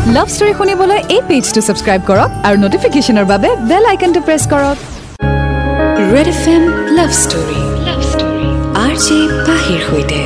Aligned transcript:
Love 0.00 0.28
story 0.34 0.52
শুনিবলৈ 0.58 1.00
এই 1.14 1.20
পেজটো 1.28 1.60
subscribe 1.66 2.02
কৰক 2.10 2.30
আৰু 2.46 2.56
নটিফিকেশ্যনৰ 2.64 3.26
বাবে 3.32 3.48
বেল 3.70 3.84
আইকনটো 3.92 4.20
প্ৰেছ 4.26 4.42
কৰক। 4.52 4.76
Red 6.12 6.28
F 6.34 6.44
M 6.54 6.62
love 6.98 7.10
story 7.22 7.60
love 7.88 8.00
story 8.10 8.46
R 8.84 8.94
J 9.04 9.18
পাহিৰ 9.48 9.80
সৈতে। 9.88 10.18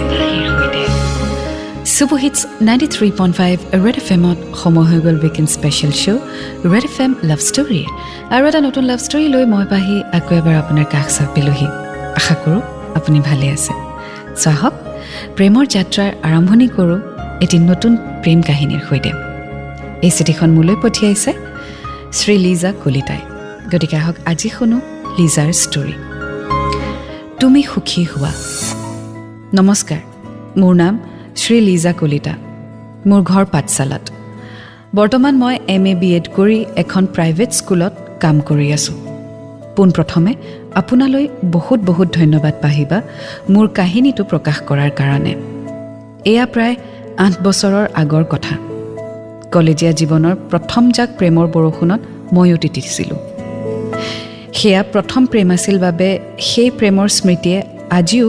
Super hits 1.97 2.39
ninety 2.69 2.89
three 2.95 3.09
point 3.19 3.35
five 3.41 3.57
red 3.85 3.97
F 4.03 4.09
এমত 4.17 4.39
সময় 4.63 4.87
হৈ 4.91 4.99
গ'ল 5.05 5.17
weekend 5.25 5.49
special 5.57 5.93
show' 6.03 6.23
red 6.73 6.85
F 6.91 6.97
M 7.05 7.13
লাভ 7.29 7.41
ষ্টৰীৰ 7.49 7.89
আৰু 8.35 8.43
এটা 8.51 8.61
নতুন 8.67 8.83
লাভ 8.91 8.99
ষ্টৰী 9.07 9.27
লৈ 9.35 9.45
মই 9.55 9.65
পাহি 9.73 9.97
আকৌ 10.19 10.33
এবাৰ 10.41 10.55
আপোনাৰ 10.63 10.87
কাষ 10.95 11.07
চাপিলোহি 11.17 11.69
আশা 12.19 12.35
কৰোঁ 12.43 12.61
আপুনি 12.99 13.19
ভালে 13.29 13.47
আছে। 13.57 13.73
চাহক 14.43 14.75
প্ৰেমৰ 15.37 15.65
যাত্ৰাৰ 15.75 16.11
আৰম্ভণি 16.29 16.67
কৰোঁ 16.77 16.99
এটি 17.45 17.57
নতুন 17.71 17.93
প্ৰেম 18.23 18.39
কাহিনীৰ 18.49 18.85
সৈতে। 18.89 19.13
এই 20.05 20.13
চিঠিখন 20.17 20.51
মোলৈ 20.57 20.77
পঠিয়াইছে 20.83 21.33
শ্ৰী 22.19 22.35
লিজা 22.47 22.71
কলিতাই। 22.83 23.23
গতিকে 23.73 23.97
আহক 24.01 24.17
আজি 24.31 24.49
শুনো 24.55 24.79
লিজাৰ 25.19 25.51
ষ্টৰী 25.63 25.95
তুমি 27.41 27.61
সুখী 27.71 28.03
হোৱা। 28.11 28.33
নমস্কাৰ 29.59 30.03
মোৰ 30.61 30.75
নাম 30.83 30.95
শ্ৰী 31.41 31.57
লিজা 31.69 31.93
কলিতা। 32.01 32.35
মোৰ 33.09 33.21
ঘৰ 33.31 33.45
পাঠশালাত। 33.55 34.05
বৰ্তমান 34.99 35.35
মই 35.43 35.55
এম 35.75 35.85
এ 35.93 35.95
বি 36.01 36.09
এড 36.19 36.27
কৰি 36.37 36.59
এখন 36.83 37.03
প্ৰাইভেট 37.15 37.51
স্কুলত 37.61 37.95
কাম 38.23 38.37
কৰি 38.49 38.67
আছোঁ। 38.77 38.97
পোনপ্ৰথমে 39.77 40.33
আপোনালৈ 40.81 41.25
বহুত 41.57 41.81
বহুত 41.91 42.09
ধন্যবাদ 42.21 42.55
পাহিবা 42.65 42.99
মোৰ 43.53 43.67
কাহিনীটো 43.79 44.23
প্ৰকাশ 44.31 44.57
কৰাৰ 44.69 44.91
কাৰণে। 45.01 45.33
এয়া 46.33 46.47
প্ৰায় 46.53 46.75
আঠ 47.25 47.35
বছৰৰ 47.47 47.87
আগৰ 48.03 48.25
কথা। 48.35 48.55
কলেজীয়া 49.55 49.93
জীৱনৰ 50.01 50.35
প্ৰথম 50.51 50.85
জাক 50.97 51.09
প্ৰেমৰ 51.19 51.47
বৰষুণত 51.55 52.01
ময়ো 52.35 52.57
তিতিছিলোঁ। 52.65 53.19
সেয়া 54.59 54.83
প্ৰথম 54.95 55.23
প্ৰেম 55.33 55.49
আছিল 55.57 55.77
বাবে 55.87 56.09
সেই 56.49 56.71
প্ৰেমৰ 56.79 57.09
স্মৃতিয়ে 57.19 57.59
আজিও 57.99 58.27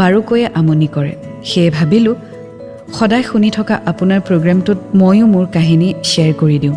বাৰুকৈয়ে 0.00 0.46
আমনি 0.60 0.88
কৰে। 0.94 1.12
সেয়ে 1.48 1.70
ভাবিলোঁ 1.78 2.16
সদায় 2.96 3.24
শুনি 3.30 3.50
থকা 3.56 3.74
আপোনাৰ 3.90 4.20
প্ৰগ্ৰেমটোত 4.28 4.78
ময়ো 5.00 5.26
মোৰ 5.34 5.46
কাহিনী 5.56 5.88
শ্বেয়াৰ 6.10 6.34
কৰি 6.40 6.58
দিওঁ 6.62 6.76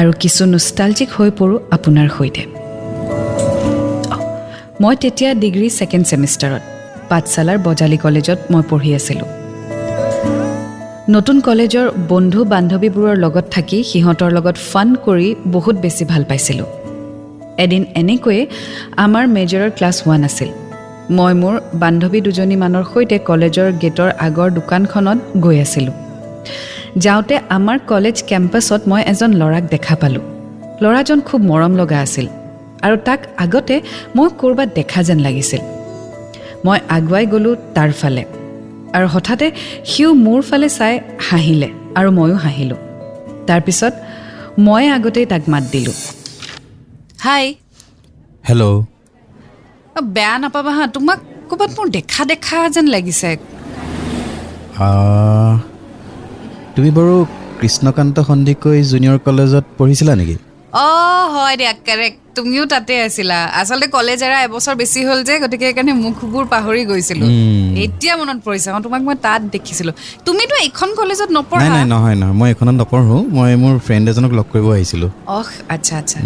আৰু 0.00 0.10
কিছু 0.22 0.42
নষ্টালজিক 0.54 1.08
হৈ 1.16 1.30
পৰোঁ 1.38 1.58
আপোনাৰ 1.76 2.08
সৈতে। 2.16 2.42
মই 4.82 4.94
তেতিয়া 5.02 5.30
ডিগ্ৰী 5.42 5.68
ছেকেণ্ড 5.78 6.04
ছেমিষ্টাৰত 6.10 6.62
পাঠশালাৰ 7.10 7.58
বজালী 7.66 7.98
কলেজত 8.04 8.38
মই 8.52 8.62
পঢ়ি 8.70 8.90
আছিলোঁ। 8.98 9.28
নতুন 11.14 11.36
কলেজৰ 11.46 11.86
বন্ধু 12.12 12.40
বান্ধৱীবোৰৰ 12.52 13.16
লগত 13.24 13.46
থাকি 13.54 13.78
সিহঁতৰ 13.90 14.30
লগত 14.36 14.56
ফান 14.70 14.88
কৰি 15.06 15.28
বহুত 15.54 15.76
বেছি 15.84 16.04
ভাল 16.12 16.22
পাইছিলোঁ। 16.30 16.68
এদিন 17.64 17.82
এনেকৈয়ে 18.00 18.42
আমাৰ 19.04 19.24
মেজৰৰ 19.36 19.70
ক্লাছ 19.78 19.96
ওৱান 20.06 20.22
আছিল। 20.28 20.50
মই 21.16 21.32
মোৰ 21.42 21.54
বান্ধৱী 21.82 22.18
দুজনীমানৰ 22.26 22.84
সৈতে 22.92 23.16
কলেজৰ 23.28 23.68
গেটৰ 23.82 24.10
আগৰ 24.26 24.48
দোকানখনত 24.58 25.18
গৈ 25.44 25.56
আছিলোঁ। 25.66 25.94
যাওঁতে 27.04 27.34
আমাৰ 27.56 27.76
কলেজ 27.90 28.16
কেম্পাছত 28.30 28.80
মই 28.90 29.02
এজন 29.12 29.30
ল'ৰাক 29.40 29.64
দেখা 29.74 29.94
পালোঁ। 30.00 30.24
ল'ৰাজন 30.82 31.18
খুব 31.28 31.40
মৰম 31.50 31.72
লগা 31.80 31.98
আছিল 32.06 32.26
আৰু 32.86 32.96
তাক 33.06 33.20
আগতে 33.44 33.76
মই 34.16 34.28
ক'ৰবাত 34.40 34.68
দেখা 34.78 35.00
যেন 35.08 35.18
লাগিছিল। 35.26 35.62
মই 36.64 36.78
আগুৱাই 36.96 37.24
গ'লোঁ 37.32 37.54
তাৰ 37.74 37.92
ফালে। 38.02 38.24
আৰু 38.96 39.06
হঠাতে 39.14 39.46
সিও 39.90 40.10
মোৰ 40.26 40.40
ফালে 40.48 40.68
চাই 40.78 40.94
হাঁহিলে 41.28 41.68
আৰু 41.98 42.08
ময়ো 42.18 42.36
হাঁহিলোঁ। 42.44 42.80
তাৰপিছত 43.48 43.94
মই 44.66 44.84
আগতেই 44.96 45.26
তাক 45.32 45.42
মাত 45.52 45.64
দিলোঁ। 45.72 45.96
হাই। 47.24 47.44
হেল্ল' 48.48 48.66
বেয়া 50.16 50.34
নাপাবা 50.42 50.72
হা 50.76 50.84
তোমাক 50.96 51.18
ক'ৰবাত 51.48 51.70
মোৰ 51.76 51.86
দেখা 51.96 52.22
দেখা 52.32 52.58
যেন 52.74 52.86
লাগিছে। 52.94 53.30
তুমি 56.74 56.90
বাৰু 56.96 57.14
কৃষ্ণকান্ত 57.60 58.16
সন্দিকৈ 58.28 58.78
জুনিয়ৰ 58.90 59.18
কলেজত 59.26 59.64
পঢ়িছিলা 59.78 60.14
নেকি? 60.20 60.36
অঁ 60.84 61.22
হয় 61.34 61.54
দিয়া 61.60 61.72
কাৰেক্ট 61.86 62.18
তুমিও 62.40 62.64
তাতে 62.66 62.94
আছিলা। 63.06 63.38
আচলতে 63.60 63.86
কলেজ 63.96 64.18
এৰা 64.26 64.38
এবছৰ 64.46 64.74
বেছি 64.80 65.00
হ'ল 65.08 65.18
যে 65.28 65.34
গতিকে 65.42 65.64
সেইকাৰণে 65.68 65.92
মুখবোৰ 66.04 66.44
পাহৰি 66.54 66.82
গৈছিলোঁ। 66.90 67.28
এতিয়া 67.84 68.14
মনত 68.20 68.38
পৰিছে 68.46 68.68
অঁ 68.74 68.80
তোমাক 68.86 69.02
মই 69.08 69.16
তাত 69.26 69.40
দেখিছিলোঁ। 69.54 69.94
তুমিতো 70.24 70.54
এইখন 70.64 70.88
কলেজত 71.00 71.28
নপঢ়া? 71.36 71.68
নাই 71.74 71.84
নহয় 71.94 72.16
নহয় 72.22 72.34
মই 72.40 72.48
এইখনত 72.52 72.76
নপঢ়োঁ 72.80 73.20
মই 73.36 73.50
মোৰ 73.62 73.74
ফ্ৰেণ্ড 73.86 74.04
এজনক 74.12 74.32
লগ 74.38 74.46
কৰিব 74.52 74.66
আহিছিলোঁ। 74.76 75.10
অহ 75.36 75.48
আচ্ছা 75.74 75.94
আচ্ছা। 75.98 76.18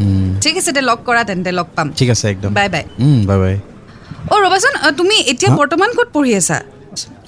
ঠিক 0.42 0.54
আছে 0.60 0.70
দে 0.76 0.80
লগ 0.90 0.98
কৰা 1.06 1.22
তেন্তে 1.24 1.50
লগ 1.52 1.66
পাম। 1.76 1.86
ঠিক 1.98 2.08
আছে 2.10 2.24
একদম। 2.30 2.50
Bye 2.58 2.68
bye. 2.68 2.84
Bye 3.28 3.38
bye. 3.38 3.56
অ' 4.32 4.38
ৰ'বাচোন 4.44 4.72
তুমি 4.96 5.16
এতিয়া? 5.32 5.50
বৰ্তমান 5.60 5.90
ক'ত 5.96 6.08
পঢ়ি 6.12 6.32
আছা? 6.40 6.58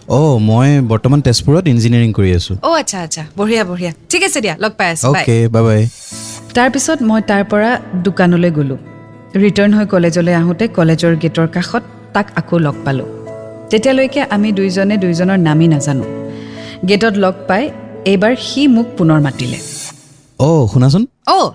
অঁ 0.09 0.35
মই 0.49 0.69
বৰ্তমান 0.91 1.19
তেজপুৰত 1.27 1.65
ইঞ্জিনিয়াৰিং 1.73 2.11
কৰি 2.13 2.31
আছোঁ। 2.39 2.55
অ' 2.63 2.75
আচ্ছা 2.81 2.99
আচ্ছা 3.03 3.23
বঢ়িয়া 3.39 3.63
বঢ়িয়া। 3.65 3.93
ঠিক 4.11 4.23
আছে 4.29 4.39
দিয়া 4.41 4.55
লগ 4.61 4.73
পাই 4.79 4.89
আছোঁ 4.95 5.07
অ'কে 5.11 5.37
বাই 5.55 5.63
বাই। 5.69 5.83
তাৰপিছত 6.57 6.99
মই 7.09 7.21
তাৰ 7.31 7.43
পৰা 7.53 7.71
দোকানলৈ 8.07 8.51
গ'লোঁ। 8.59 8.79
ৰিটাৰ্ণ 9.45 9.73
হৈ 9.79 9.87
কলেজলৈ 9.95 10.35
আহোঁতে 10.43 10.65
কলেজৰ 10.77 11.15
গেটৰ 11.25 11.47
কাষত 11.55 11.83
তাক 12.15 12.27
আকৌ 12.41 12.57
লগ 12.67 12.77
পালোঁ। 12.85 13.09
তেতিয়ালৈকে 13.71 14.21
আমি 14.35 14.49
দুইজনে 14.59 14.97
দুইজনৰ 15.05 15.39
নামেই 15.49 15.69
নাজানো। 15.75 16.05
গেটত 16.89 17.15
লগ 17.25 17.35
পাই 17.49 17.63
এইবাৰ 18.13 18.35
সি 18.47 18.63
মোক 18.77 18.87
পুনৰ 18.99 19.19
মাতিলে। 19.27 19.59
অঁ 20.47 20.63
শুনাচোন। 20.73 21.03
অ' 21.35 21.49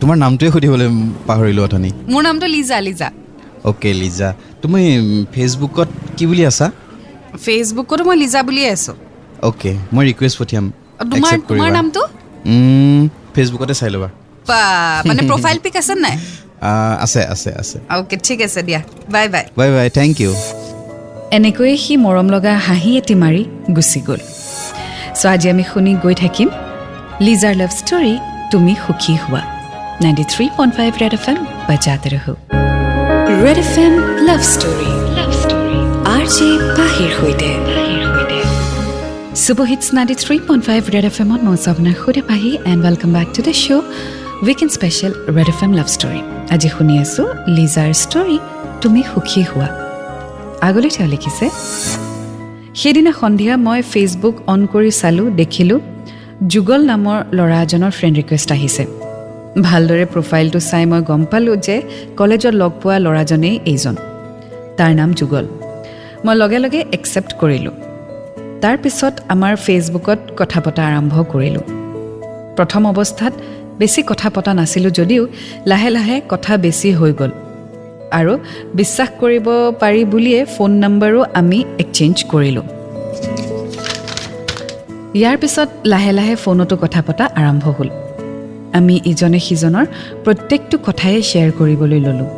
তোমাৰ 0.00 0.16
নামটোৱে 0.24 0.48
সুধিবলৈ 0.54 0.88
পাহৰিলোঁ 1.28 1.62
অথনি। 1.68 1.90
মোৰ 2.12 2.22
নামটো 2.28 2.46
লিজা 2.54 2.78
লিজা। 2.88 3.08
অ'কে 3.68 3.90
লিজা। 4.02 4.28
তুমি 4.62 4.82
ফেচবুকত 5.34 5.88
কি 6.16 6.24
বুলি 6.30 6.42
আছা? 6.50 6.66
ফেচবুকতো 7.44 8.02
মই 8.08 8.16
লিজা 8.22 8.40
বুলিয়ে 8.48 8.68
আছোঁ। 8.76 8.96
অ'কে 9.48 9.70
মই 9.94 10.02
ৰিকুৱেষ্ট 10.10 10.36
পঠিয়াম। 10.40 10.64
তোমাৰ। 11.12 11.72
নামটো? 11.78 12.02
ফেচবুকতে 13.34 13.74
চাই 13.80 13.90
ল'বা। 13.94 14.08
বা 14.48 14.60
মানে 15.08 15.20
প্ৰফাইল 15.30 15.58
পিক 15.64 15.74
আছে 15.80 15.94
নাই? 16.04 16.16
আছে 17.04 17.20
আছে 17.34 17.50
আছে। 17.62 17.76
অ'কে 17.94 18.16
ঠিক 18.26 18.38
আছে 18.46 18.60
দিয়া। 18.68 18.80
Bye 19.14 19.26
bye 19.34 19.44
bye 19.58 19.68
bye 19.76 19.88
thank 19.98 20.14
U 20.24 20.32
এনেকৈয়ে 21.36 21.76
সি 21.84 21.94
মৰম 22.04 22.26
লগা 22.34 22.52
হাঁহি 22.66 22.90
এটি 23.00 23.14
মাৰি 23.22 23.42
গুচি 23.76 24.00
গ'ল। 24.08 24.20
চ' 25.20 25.24
আজি 25.32 25.46
আমি 25.52 25.64
শুনি 25.70 25.92
গৈ 26.04 26.14
থাকিম। 26.22 26.48
লিজাৰ 27.26 27.54
লাভ 27.60 27.70
ষ্টৰী 27.80 28.14
তুমি 28.52 28.72
সুখী 28.84 29.14
হোৱা। 29.22 29.42
Ninety 30.02 30.24
three 30.32 30.44
point 30.56 30.72
five 30.78 30.90
red 31.02 31.12
F 31.18 31.24
M 31.32 31.38
বাজাতে 31.68 32.08
ৰহো। 32.14 32.32
Red 33.44 33.58
F 33.64 33.74
M 33.84 33.94
love 34.28 34.40
story 34.52 34.90
love 35.18 35.30
story 35.42 35.78
R 36.14 36.24
J 36.34 36.48
পাহিৰ 36.76 37.10
সৈতে। 37.18 37.81
ফাইভ 39.34 40.82
ৰেড 40.94 41.04
এফ 41.10 41.16
এমত 41.20 41.40
মই 41.46 41.56
আপোনাৰ 41.72 41.94
সৈতে 42.02 42.22
Pahi 42.30 42.50
and 42.70 42.80
welcome 42.86 43.10
back 43.16 43.28
to 43.36 43.40
the 43.46 43.54
show' 43.62 43.84
weekend 44.46 44.72
special 44.76 45.12
red 45.36 45.48
F 45.48 45.60
M 45.66 45.72
love 45.78 45.88
story 45.94 46.20
আজি 46.54 46.68
শুনি 46.76 46.94
আছোঁ 47.04 47.26
লিজাৰ 47.56 47.90
ষ্টৰী 48.02 48.36
তুমি 48.82 49.00
সুখী 49.10 49.42
হোৱা 49.50 49.68
আগলৈ 50.68 50.90
তেওঁ 50.96 51.08
লিখিছে 51.14 51.46
সেইদিনা 52.80 53.12
সন্ধিয়া 53.20 53.54
মই 53.66 53.80
ফেচবুক 53.92 54.36
অন 54.52 54.60
কৰি 54.72 54.90
চালোঁ 55.00 55.26
দেখিলোঁ 55.40 55.80
যুগল 56.52 56.80
নামৰ 56.92 57.18
ল'ৰা 57.36 57.58
এজনৰ 57.64 57.92
ফ্ৰেণ্ড 57.98 58.14
ৰিকুৱেষ্ট 58.20 58.48
আহিছে 58.56 58.84
ভালদৰে 59.62 60.06
প্ৰফাইলটো 60.12 60.58
চাই 60.70 60.84
মই 60.90 61.00
গম 61.10 61.22
পালোঁ 61.32 61.56
যে 61.66 61.76
কলেজত 62.18 62.54
লগ 62.62 62.72
পোৱা 62.82 62.96
ল'ৰাজনেই 63.04 63.56
এইজন 63.72 63.94
তাৰ 64.78 64.92
নাম 65.00 65.10
যুগল 65.20 65.44
মই 66.24 66.34
লগে 66.42 66.58
লগে 66.64 66.80
একচেপ্ট 66.96 67.32
কৰিলোঁ 67.42 67.74
তাৰপিছত 68.62 69.14
আমাৰ 69.28 69.54
ফেচবুকত 69.56 70.18
কথা 70.36 70.60
পতা 70.64 70.82
আৰম্ভ 70.90 71.14
কৰিলোঁ। 71.32 71.64
প্ৰথম 72.56 72.82
অৱস্থাত 72.92 73.32
বেছি 73.78 74.00
কথা 74.10 74.28
পতা 74.34 74.52
নাছিলোঁ 74.54 74.90
যদিও 74.90 75.22
লাহে 75.66 75.90
লাহে 75.90 76.16
কথা 76.28 76.52
বেছি 76.56 76.88
হৈ 76.98 77.12
গ'ল। 77.20 77.32
আৰু 78.18 78.32
বিশ্বাস 78.74 79.08
কৰিব 79.20 79.46
পাৰি 79.80 80.02
বুলিয়ে 80.12 80.40
ফোন 80.54 80.70
নম্বৰো 80.84 81.20
আমি 81.40 81.58
এক্সেঞ্জ 81.82 82.16
কৰিলোঁ। 82.32 82.66
ইয়াৰ 85.18 85.36
পিছত 85.42 85.68
লাহে 85.92 86.12
লাহে 86.12 86.34
ফোনতো 86.36 86.76
কথা 86.76 87.00
পতা 87.06 87.24
আৰম্ভ 87.40 87.64
হ'ল। 87.76 87.88
আমি 88.78 88.94
ইজনে 89.04 89.40
সিজনৰ 89.46 89.86
প্ৰত্যেকটো 90.24 90.76
কথাই 90.86 91.22
শ্বেয়াৰ 91.30 91.50
কৰিবলৈ 91.58 92.00
ল'লোঁ। 92.06 92.30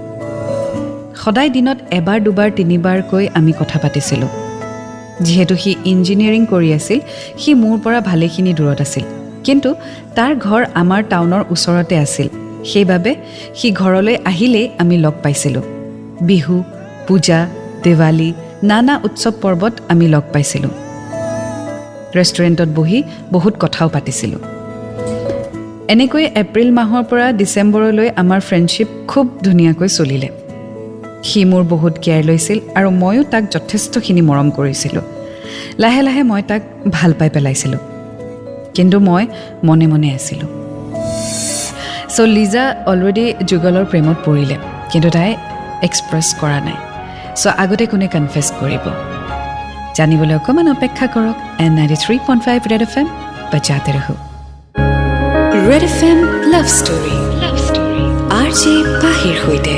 সদায় 1.23 1.51
দিনত 1.57 1.79
এবাৰ 1.99 2.19
দুবাৰ 2.27 2.49
তিনিবাৰকৈ 2.59 3.25
আমি 3.39 3.53
কথা 3.61 3.79
পাতিছিলোঁ। 3.79 4.44
যিহেতু 5.21 5.57
সি 5.57 5.75
ইঞ্জিনিয়াৰিং 5.85 6.47
কৰি 6.47 6.73
আছিল 6.73 7.01
সি 7.39 7.55
মোৰ 7.55 7.79
পৰা 7.79 8.01
ভালেখিনি 8.01 8.53
দূৰত 8.55 8.81
আছিল। 8.81 9.05
কিন্তু 9.45 9.75
তাৰ 10.15 10.37
ঘৰ 10.37 10.67
আমাৰ 10.75 11.03
টাউনৰ 11.11 11.43
ওচৰতে 11.51 11.99
আছিল। 11.99 12.29
সেইবাবে 12.65 13.15
সি 13.55 13.73
ঘৰলৈ 13.73 14.17
আহিলেই 14.25 14.71
আমি 14.79 14.97
লগ 14.99 15.13
পাইছিলোঁ। 15.23 15.63
বিহু 16.21 16.63
পূজা 17.07 17.49
দেৱালী 17.83 18.33
নানা 18.63 19.01
উৎসৱ 19.05 19.33
পৰ্বত 19.43 19.73
আমি 19.89 20.09
লগ 20.09 20.23
পাইছিলোঁ। 20.33 20.71
ৰেষ্টুৰেণ্টত 22.15 22.69
বহি 22.75 23.03
বহুত 23.33 23.55
কথাও 23.61 23.89
পাতিছিলোঁ। 23.89 24.39
এনেকৈ 25.89 26.25
এপ্ৰিল 26.35 26.71
মাহৰ 26.73 27.03
পৰা 27.11 27.33
ডিচেম্বৰলৈ 27.33 28.09
আমাৰ 28.17 28.41
ফ্ৰেণ্ডশ্বিপ 28.41 28.89
খুব 29.09 29.27
ধুনীয়াকৈ 29.43 29.89
চলিলে। 29.89 30.29
সি 31.29 31.41
মোৰ 31.51 31.63
বহুত 31.73 31.95
কেয়াৰ 32.05 32.23
লৈছিল 32.29 32.59
আৰু 32.79 32.89
ময়ো 33.03 33.23
তাক 33.33 33.43
যথেষ্টখিনি 33.55 34.23
মৰম 34.29 34.49
কৰিছিলোঁ। 34.59 35.05
লাহে 35.83 36.01
লাহে 36.07 36.23
মই 36.31 36.43
তাক 36.51 36.63
ভাল 36.97 37.11
পাই 37.19 37.31
পেলাইছিলোঁ। 37.35 37.83
কিন্তু 38.77 38.97
মই 39.09 39.25
মনে 39.69 39.87
মনে 39.93 40.09
আছিলোঁ। 40.19 40.49
চ' 42.15 42.29
লিজা 42.37 42.65
অলৰেডি 42.91 43.25
যুগলৰ 43.51 43.85
প্ৰেমত 43.91 44.19
পৰিলে 44.27 44.57
কিন্তু 44.91 45.09
তাই 45.17 45.31
এক্সপ্ৰেছ 45.87 46.27
কৰা 46.41 46.59
নাই। 46.67 46.79
চ' 47.41 47.55
আগতে 47.63 47.85
কোনে 47.91 48.07
কনফেছ 48.15 48.47
কৰিব? 48.61 48.85
জানিবলৈ 49.99 50.35
অকণমান 50.41 50.67
অপেক্ষা 50.77 51.07
কৰক 51.15 51.37
and 51.65 51.73
ninety 51.79 51.97
three 52.05 52.17
point 52.27 52.43
five 52.47 52.61
red 52.73 52.83
F 52.87 52.95
M 53.01 53.07
বজাতে 53.53 53.91
ৰহো। 53.97 54.15
Red 55.69 55.83
F 55.91 55.99
M 56.11 56.19
love 56.53 56.67
story 56.79 57.17
love 57.43 57.57
story 57.67 58.03
R 58.41 58.49
J 58.61 58.75
পাহিৰ 59.03 59.37
সৈতে। 59.45 59.75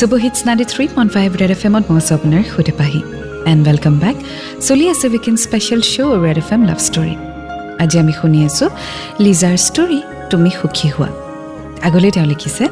Super hits 0.00 0.38
ninety 0.48 0.66
three 0.72 0.84
point 0.94 1.10
five 1.16 1.28
red 1.40 1.50
F 1.56 1.62
এমত 1.68 1.84
মই 1.88 1.98
আছোঁ 2.02 2.14
আপোনাৰ 2.18 2.42
সৈতে 2.52 2.72
পাহি 2.80 3.00
এণ্ড 3.50 3.62
ৱেলকাম 3.68 3.94
বেক 4.02 4.16
চলি 4.66 4.84
আছে 4.92 5.06
weekend 5.10 5.36
special 5.46 5.80
show' 5.92 6.12
red 6.24 6.38
F 6.42 6.48
M 6.54 6.62
love 6.68 6.78
story 6.86 7.14
আজি 7.82 7.96
আমি 8.02 8.12
শুনি 8.20 8.38
আছোঁ 8.48 8.68
লিজাৰ 9.24 9.56
ষ্টৰী 9.66 9.98
তুমি 10.30 10.50
সুখী 10.58 10.88
হোৱা 10.94 11.10
আগলৈ 11.86 12.10
তেওঁ 12.14 12.26
লিখিছে 12.32 12.64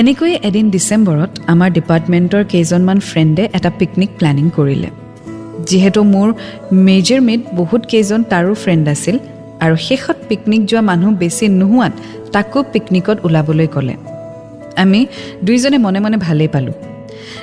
এনেকৈয়ে 0.00 0.36
এদিন 0.48 0.66
ডিচেম্বৰত 0.76 1.32
আমাৰ 1.52 1.68
ডিপাৰ্টমেণ্টৰ 1.78 2.42
কেইজনমান 2.52 2.98
ফ্ৰেণ্ডে 3.08 3.44
এটা 3.56 3.70
পিকনিক 3.80 4.10
প্লেনিং 4.18 4.46
কৰিলে 4.58 4.88
যিহেতু 5.68 6.00
মোৰ 6.14 6.28
মেজৰ 6.88 7.20
মেড 7.28 7.40
বহুত 7.60 7.82
কেইজন 7.92 8.20
তাৰো 8.32 8.52
ফ্ৰেণ্ড 8.62 8.84
আছিল 8.94 9.16
আৰু 9.64 9.74
শেষত 9.88 10.18
পিকনিক 10.28 10.62
যোৱা 10.70 10.82
মানুহ 10.90 11.10
বেছি 11.22 11.44
নোহোৱাত 11.60 11.94
তাকো 12.34 12.58
পিকনিকত 12.72 13.16
ওলাবলৈ 13.26 13.70
ক'লে 13.76 13.96
আমি 14.76 15.06
দুয়োজনে 15.44 15.78
মনে 15.78 16.00
মনে 16.00 16.16
ভালেই 16.16 16.48
পালোঁ। 16.48 16.72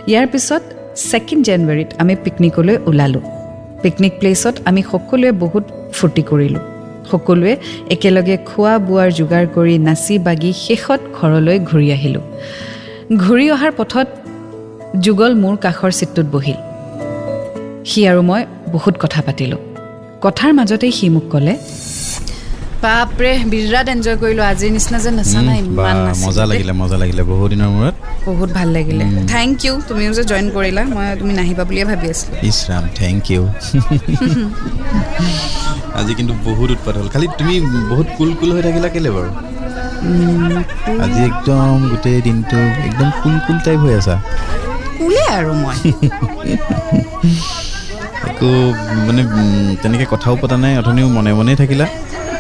ইয়াৰ 0.08 0.28
পিছত 0.28 0.64
ছেকেণ্ড 0.96 1.46
জানুৱাৰীত 1.46 1.90
আমি 1.98 2.16
পিকনিকলৈ 2.24 2.78
ওলালোঁ। 2.86 3.22
পিকনিক 3.84 4.14
প্লেচত 4.20 4.56
আমি 4.66 4.82
সকলোৱে 4.92 5.32
বহুত 5.32 5.64
ফূৰ্তি 5.94 6.22
কৰিলোঁ। 6.22 6.60
সকলোৱে 7.12 7.58
একেলগে 7.90 8.38
খোৱা 8.46 8.74
বোৱাৰ 8.80 9.10
যোগাৰ 9.12 9.46
কৰি 9.56 9.78
নাচি 9.78 10.16
বাগি 10.20 10.54
শেষত 10.54 11.00
ঘৰলৈ 11.22 11.60
ঘূৰি 11.60 11.88
আহিলোঁ। 11.92 12.22
ঘূৰি 13.18 13.46
অহাৰ 13.52 13.72
পথত 13.78 14.08
যুগল 15.00 15.32
মোৰ 15.36 15.56
কাষৰ 15.58 15.92
চিটটোত 15.92 16.28
বহিল। 16.32 16.60
সি 17.86 18.00
আৰু 18.08 18.22
মই 18.22 18.42
বহুত 18.72 18.96
কথা 19.00 19.22
পাতিলোঁ। 19.22 19.58
কথাৰ 20.22 20.54
মাজতেই 20.54 20.92
সি 20.92 21.10
মোক 21.10 21.24
ক'লে 21.32 21.58
বাপৰে 22.84 23.32
বিৰাট 23.52 23.88
এনজয় 23.94 24.18
কৰিলোঁ। 24.22 24.46
আজিৰ 24.52 24.72
নিচিনা 24.76 24.98
যে 25.06 25.12
নাচা 25.20 25.40
নাই 25.48 25.58
ইমান 25.64 25.96
মজা 26.26 26.44
লাগিলে 26.52 26.74
মজা 26.82 26.98
লাগিলে। 27.02 27.22
বহু 27.32 27.44
দিনৰ 27.52 27.70
মূৰত। 27.76 27.96
বহুত 28.28 28.50
ভাল 28.58 28.70
লাগিলে। 28.78 29.04
থেংক 29.34 29.56
ইউ 29.66 29.74
তুমিও 29.90 30.12
যে 30.18 30.24
জইন 30.32 30.48
কৰিলা 30.56 30.82
মই 30.96 31.06
তুমি 31.20 31.34
নাহিবা 31.40 31.64
বুলিয়ে 31.70 31.86
ভাবি 31.90 32.08
আছিলোঁ। 32.14 32.38
ইছৰাম 32.50 32.84
থেংক 33.00 33.22
ইউ 33.34 33.42
আজি 36.00 36.12
কিন্তু 36.20 36.34
বহুত 36.48 36.70
উৎপাত 36.76 36.94
হ'ল। 37.00 37.08
খালি 37.14 37.28
তুমি 37.40 37.56
বহুত 37.92 38.08
কুল 38.18 38.30
কুল 38.40 38.50
হৈ 38.56 38.62
থাকিলা 38.68 38.90
কেলে 38.96 39.10
বাৰু? 39.16 39.30
আজি 41.04 41.20
একদম 41.30 41.76
গোটেই 41.92 42.20
দিনটো 42.28 42.60
একদম 42.88 43.10
কুল 43.22 43.36
কুল 43.46 43.58
টাইপ 43.66 43.80
হৈ 43.86 43.94
আছা। 44.00 44.16
কুলে 44.98 45.24
আৰু 45.38 45.52
মই। 45.64 45.78
একো 48.30 48.50
মানে 49.08 49.22
তেনেকৈ 49.82 50.08
কথাও 50.14 50.36
পতা 50.42 50.56
নাই 50.64 50.74
অথনিও 50.82 51.08
মনে 51.18 51.32
মনেই 51.40 51.58
থাকিলা। 51.62 51.86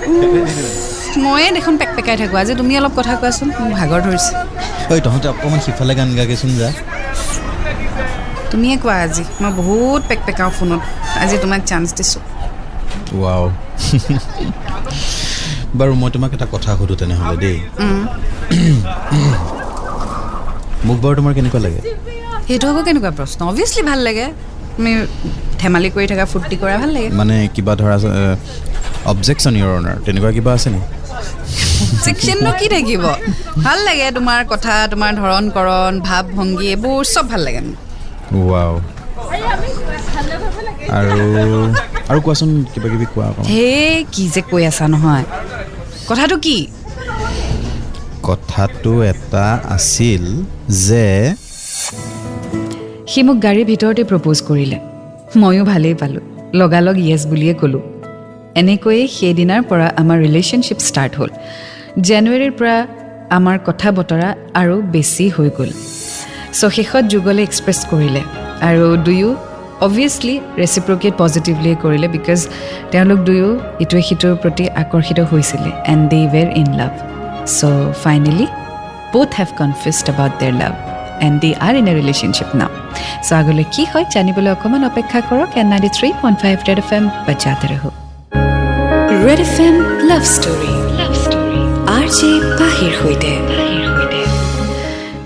ময়ে 1.24 1.50
দেখোন 1.58 1.74
পেক 1.82 1.90
পেকাই 1.98 2.16
থাকোঁ। 2.22 2.38
আজি 2.42 2.54
তুমি 2.62 2.74
অলপ 2.80 2.94
কথা 3.00 3.14
কোৱাচোন 3.22 3.48
মোৰ 3.60 3.72
ভাগৰ 3.80 4.00
ধৰিছে। 4.08 4.32
ঐ 4.92 4.94
তহঁতে 5.06 5.28
অকণমান 5.34 5.60
সিফালে 5.66 5.94
গান 6.00 6.10
গাগেচোন 6.20 6.52
যা। 6.62 6.70
তুমিয়ে 8.52 8.76
কোৱা 8.84 8.96
আজি 9.06 9.24
মই 9.42 9.52
বহুত 9.62 10.02
পেক 10.10 10.20
পেকাওঁ 10.28 10.52
ফোনত 10.58 10.82
আজি 11.24 11.36
তোমাক 11.44 11.62
চান্স 11.70 11.88
দিছোঁ। 11.98 12.22
ৱাও 13.22 13.46
বাৰু 15.80 15.94
মই 16.02 16.10
তোমাক 16.16 16.32
এটা 16.36 16.48
কথা 16.56 16.70
সুধোঁ 16.80 16.98
তেনেহ'লে 17.02 17.36
দেই। 17.44 17.58
মোক 20.88 20.98
বাৰু 21.04 21.14
তোমাৰ 21.20 21.34
কেনেকুৱা 21.38 21.60
লাগে? 21.66 21.80
সেইটো 22.48 22.66
আকৌ 22.72 22.82
কেনেকুৱা 22.88 23.12
প্ৰশ্ন? 23.20 23.40
অভিয়াছলি 23.52 23.82
ভাল 23.90 24.00
লাগে। 24.08 24.26
তুমি 24.76 24.92
ধেমালি 25.62 25.90
কৰি 25.96 26.06
থকা 26.12 26.26
ফূৰ্তি 26.32 26.56
কৰা 26.62 26.76
ভাল 26.82 26.90
লাগে। 26.96 27.10
মানে 27.20 27.36
কিবা 27.56 27.74
ধৰা 27.82 27.96
অবজেকশ্যন 29.12 29.54
ইয়ৰ 29.60 29.72
অনাৰ 29.80 29.98
তেনেকুৱা 30.06 30.32
কিবা 30.38 30.52
আছে 30.58 30.70
নেকি 30.74 30.88
চেকশ্যননো 32.06 32.52
কি 32.60 32.68
থাকিব? 32.76 33.04
ভাল 33.66 33.78
লাগে 33.88 34.08
তোমাৰ 34.18 34.42
কথা 34.52 34.74
তোমাৰ 34.92 35.12
ধৰণ 35.22 35.44
কৰণ 35.58 35.94
ভাৱ 36.08 36.24
ভংগী 36.36 36.68
এইবোৰ 36.74 37.00
চব 37.14 37.26
ভাল 37.32 37.42
লাগে 37.48 37.62
ৱাও 38.50 38.74
আৰু 41.00 41.26
আৰু 42.12 42.20
কোৱাচোন 42.26 42.50
কিবা 42.74 42.88
কিবি 42.94 43.08
কোৱা 43.14 43.28
হেই 43.52 43.96
কি 44.14 44.24
যে 44.36 44.42
কৈ 44.52 44.64
আছা 44.72 44.86
নহয়। 44.94 45.26
কথাটো 46.10 46.36
কি? 46.46 46.58
কথাটো 48.30 48.92
এটা 49.12 49.46
আছিল 49.76 50.24
যে 50.88 51.06
সি 53.12 53.20
মোক 53.28 53.38
গাড়ীৰ 53.46 53.66
ভিতৰতে 53.72 54.04
প্ৰপ'জ 54.12 54.38
কৰিলে। 54.50 54.78
ময়ো 55.42 55.64
ভালেই 55.72 55.96
পালোঁ। 56.02 56.24
লগালগ 56.62 56.96
য়েছ 57.10 57.22
বুলিয়ে 57.32 57.54
ক'লোঁ। 57.62 57.84
এনেকৈয়ে 58.62 59.04
সেইদিনাৰ 59.18 59.62
পৰা 59.70 59.88
আমাৰ 60.02 60.18
ৰিলেশ্যনশ্বিপ 60.26 60.80
ষ্টাৰ্ট 60.88 61.14
হ'ল। 61.20 61.32
জানুৱাৰীৰ 62.10 62.54
পৰা 62.60 62.78
আমাৰ 63.38 63.58
কথা 63.68 63.90
বতৰা 63.98 64.30
আৰু 64.62 64.76
বেছি 64.94 65.26
হৈ 65.36 65.50
গ'ল। 65.58 65.72
চ' 66.60 66.74
শেষত 66.78 67.04
যুগলে 67.14 67.42
এক্সপ্ৰেছ 67.48 67.80
কৰিলে। 67.92 68.22
আৰু 68.70 68.88
দুয়ো 69.08 69.30
অভিয়াছলি 69.88 70.36
ৰেচিপ্ৰকেট 70.62 71.14
পজিটিভলিয়ে 71.22 71.76
কৰিলে 71.84 72.08
বিকজ 72.16 72.40
তেওঁলোক 72.94 73.20
দুয়ো 73.28 73.50
ইটোৱে 73.84 74.02
সিটোৰ 74.10 74.34
প্ৰতি 74.44 74.66
আকৰ্ষিত 74.82 75.20
হৈছিলে 75.32 75.72
and 75.92 76.04
they 76.12 76.22
were 76.34 76.48
in 76.62 76.70
love 76.80 76.94
so' 77.58 77.64
finally 78.04 78.48
both 79.14 79.34
have 79.40 79.52
confessed 79.62 80.08
about 80.14 80.34
their 80.42 80.56
love 80.62 80.78
and 81.24 81.34
they 81.44 81.54
are 81.66 81.76
in 81.80 81.88
a 81.92 81.94
relationship 82.02 82.50
now. 82.62 82.72
So' 83.28 83.34
আগলৈ 83.40 83.66
কি 83.76 83.84
হয় 83.92 84.06
জানিবলৈ 84.16 84.50
অকণমান 84.56 84.84
অপেক্ষা 84.92 85.20
কৰক। 85.30 85.50
And 85.62 85.68
ninety 85.72 85.90
three 85.98 86.08
point 86.22 86.38
five 86.44 86.56
red 86.68 86.80
F 86.84 86.90
M 86.98 87.04
বাজাতে 87.28 87.68
ৰহো। 87.74 88.01
Red 89.28 89.42
F 89.46 89.56
M 89.66 89.76
love 90.10 90.24
story 90.36 90.74
R 91.96 92.06
J 92.18 92.30
পাহিৰ 92.60 92.94
সৈতে 93.02 93.34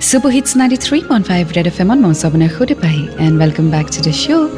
super 0.08 0.32
hits 0.36 0.52
ninety 0.60 0.78
three 0.86 0.98
point 1.10 1.26
five 1.30 1.44
red 1.58 1.68
F 1.72 1.78
এমত 1.84 2.00
মই 2.06 2.14
Pahi. 2.84 3.04
And 3.26 3.36
welcome 3.42 3.68
back 3.76 3.86
to 3.96 4.00
the 4.08 4.14
show' 4.24 4.50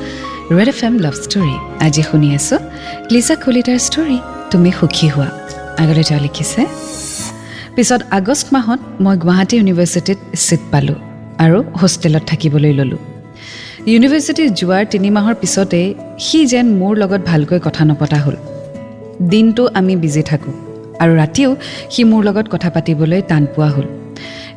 red 0.57 0.69
F 0.73 0.79
M 0.87 0.95
love 1.05 1.15
story 1.25 1.55
আজি 1.85 2.01
শুনি 2.09 2.27
আছোঁ 2.37 2.59
লিজা 3.13 3.35
কলিতাৰ 3.43 3.79
story 3.87 4.17
তুমি 4.51 4.69
সুখী 4.79 5.07
হোৱা। 5.15 5.29
আগলৈ 5.81 6.03
তেওঁ 6.09 6.21
লিখিছে 6.25 6.61
পিছত 7.75 8.01
আগষ্ট 8.19 8.47
মাহত 8.55 8.79
মই 9.03 9.15
গুৱাহাটী 9.23 9.55
ইউনিভাৰ্চিটিত 9.59 10.19
ছিট 10.45 10.61
পালোঁ 10.71 10.99
আৰু 11.43 11.57
হোষ্টেলত 11.81 12.23
থাকিবলৈ 12.31 12.71
ল'লোঁ। 12.79 13.01
ইউনিভাৰ্চিটিত 13.91 14.49
যোৱাৰ 14.59 14.83
তিনি 14.93 15.07
মাহৰ 15.17 15.35
পিছতেই 15.41 15.87
সি 16.25 16.39
যেন 16.51 16.65
মোৰ 16.79 16.93
লগত 17.01 17.21
ভালকৈ 17.31 17.59
কথা 17.67 17.81
নপতা 17.91 18.19
হ'ল। 18.25 18.37
দিনটো 19.21 19.69
আমি 19.73 19.95
বিজি 19.95 20.23
থাকোঁ। 20.23 20.53
আৰু 20.99 21.15
ৰাতিও 21.15 21.55
সি 21.89 22.03
মোৰ 22.03 22.23
লগত 22.23 22.47
কথা 22.49 22.69
পাতিবলৈ 22.69 23.21
টান 23.21 23.45
পোৱা 23.55 23.69
হ'ল। 23.69 23.83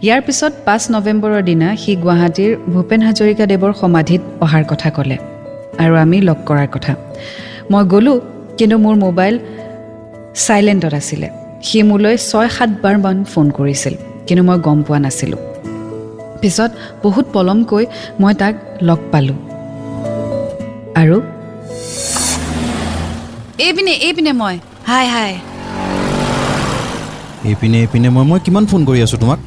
ইয়াৰ 0.02 0.21
পিছত 0.21 0.52
পাঁচ 0.64 0.90
নৱেম্বৰৰ 0.90 1.43
দিনা 1.43 1.76
সি 1.76 1.97
গুৱাহাটীৰ 1.97 2.57
ভূপেন 2.73 3.02
হাজৰিকাদেৱৰ 3.02 3.73
সমাধিত 3.81 4.21
অহাৰ 4.40 4.64
কথা 4.69 4.90
ক'লে। 4.90 5.17
আৰু 5.79 5.95
আমি 5.95 6.21
লগ 6.21 6.37
কৰাৰ 6.47 6.69
কথা। 6.73 6.95
মই 7.71 7.85
গ'লোঁ 7.85 8.21
কিন্তু 8.59 8.79
মোৰ 8.79 8.95
মোবাইল 8.95 9.38
চাইলেণ্টত 10.35 10.95
আছিলে। 10.95 11.29
সি 11.62 11.83
মোলৈ 11.83 12.17
ছয় 12.17 12.49
সাতবাৰমান 12.49 13.25
ফোন 13.25 13.50
কৰিছিল 13.50 13.95
কিন্তু 14.26 14.45
মই 14.45 14.59
গম 14.59 14.83
পোৱা 14.83 14.99
নাছিলোঁ। 14.99 15.38
পিছত 16.40 16.71
বহুত 17.02 17.26
পলমকৈ 17.33 17.87
মই 18.21 18.35
তাক 18.35 18.55
লগ 18.83 18.99
পালোঁ। 19.12 19.35
আৰু 20.95 21.23
এইপিনে 23.67 23.93
এইপিনে 24.07 24.33
মই। 24.40 24.55
হাই 24.90 25.07
হাই। 25.14 25.33
এইপিনে 27.50 27.76
এইপিনে 27.85 28.09
মই 28.17 28.25
মই 28.31 28.38
কিমান 28.47 28.64
ফোন 28.71 28.81
কৰি 28.88 29.00
আছোঁ 29.07 29.19
তোমাক? 29.23 29.38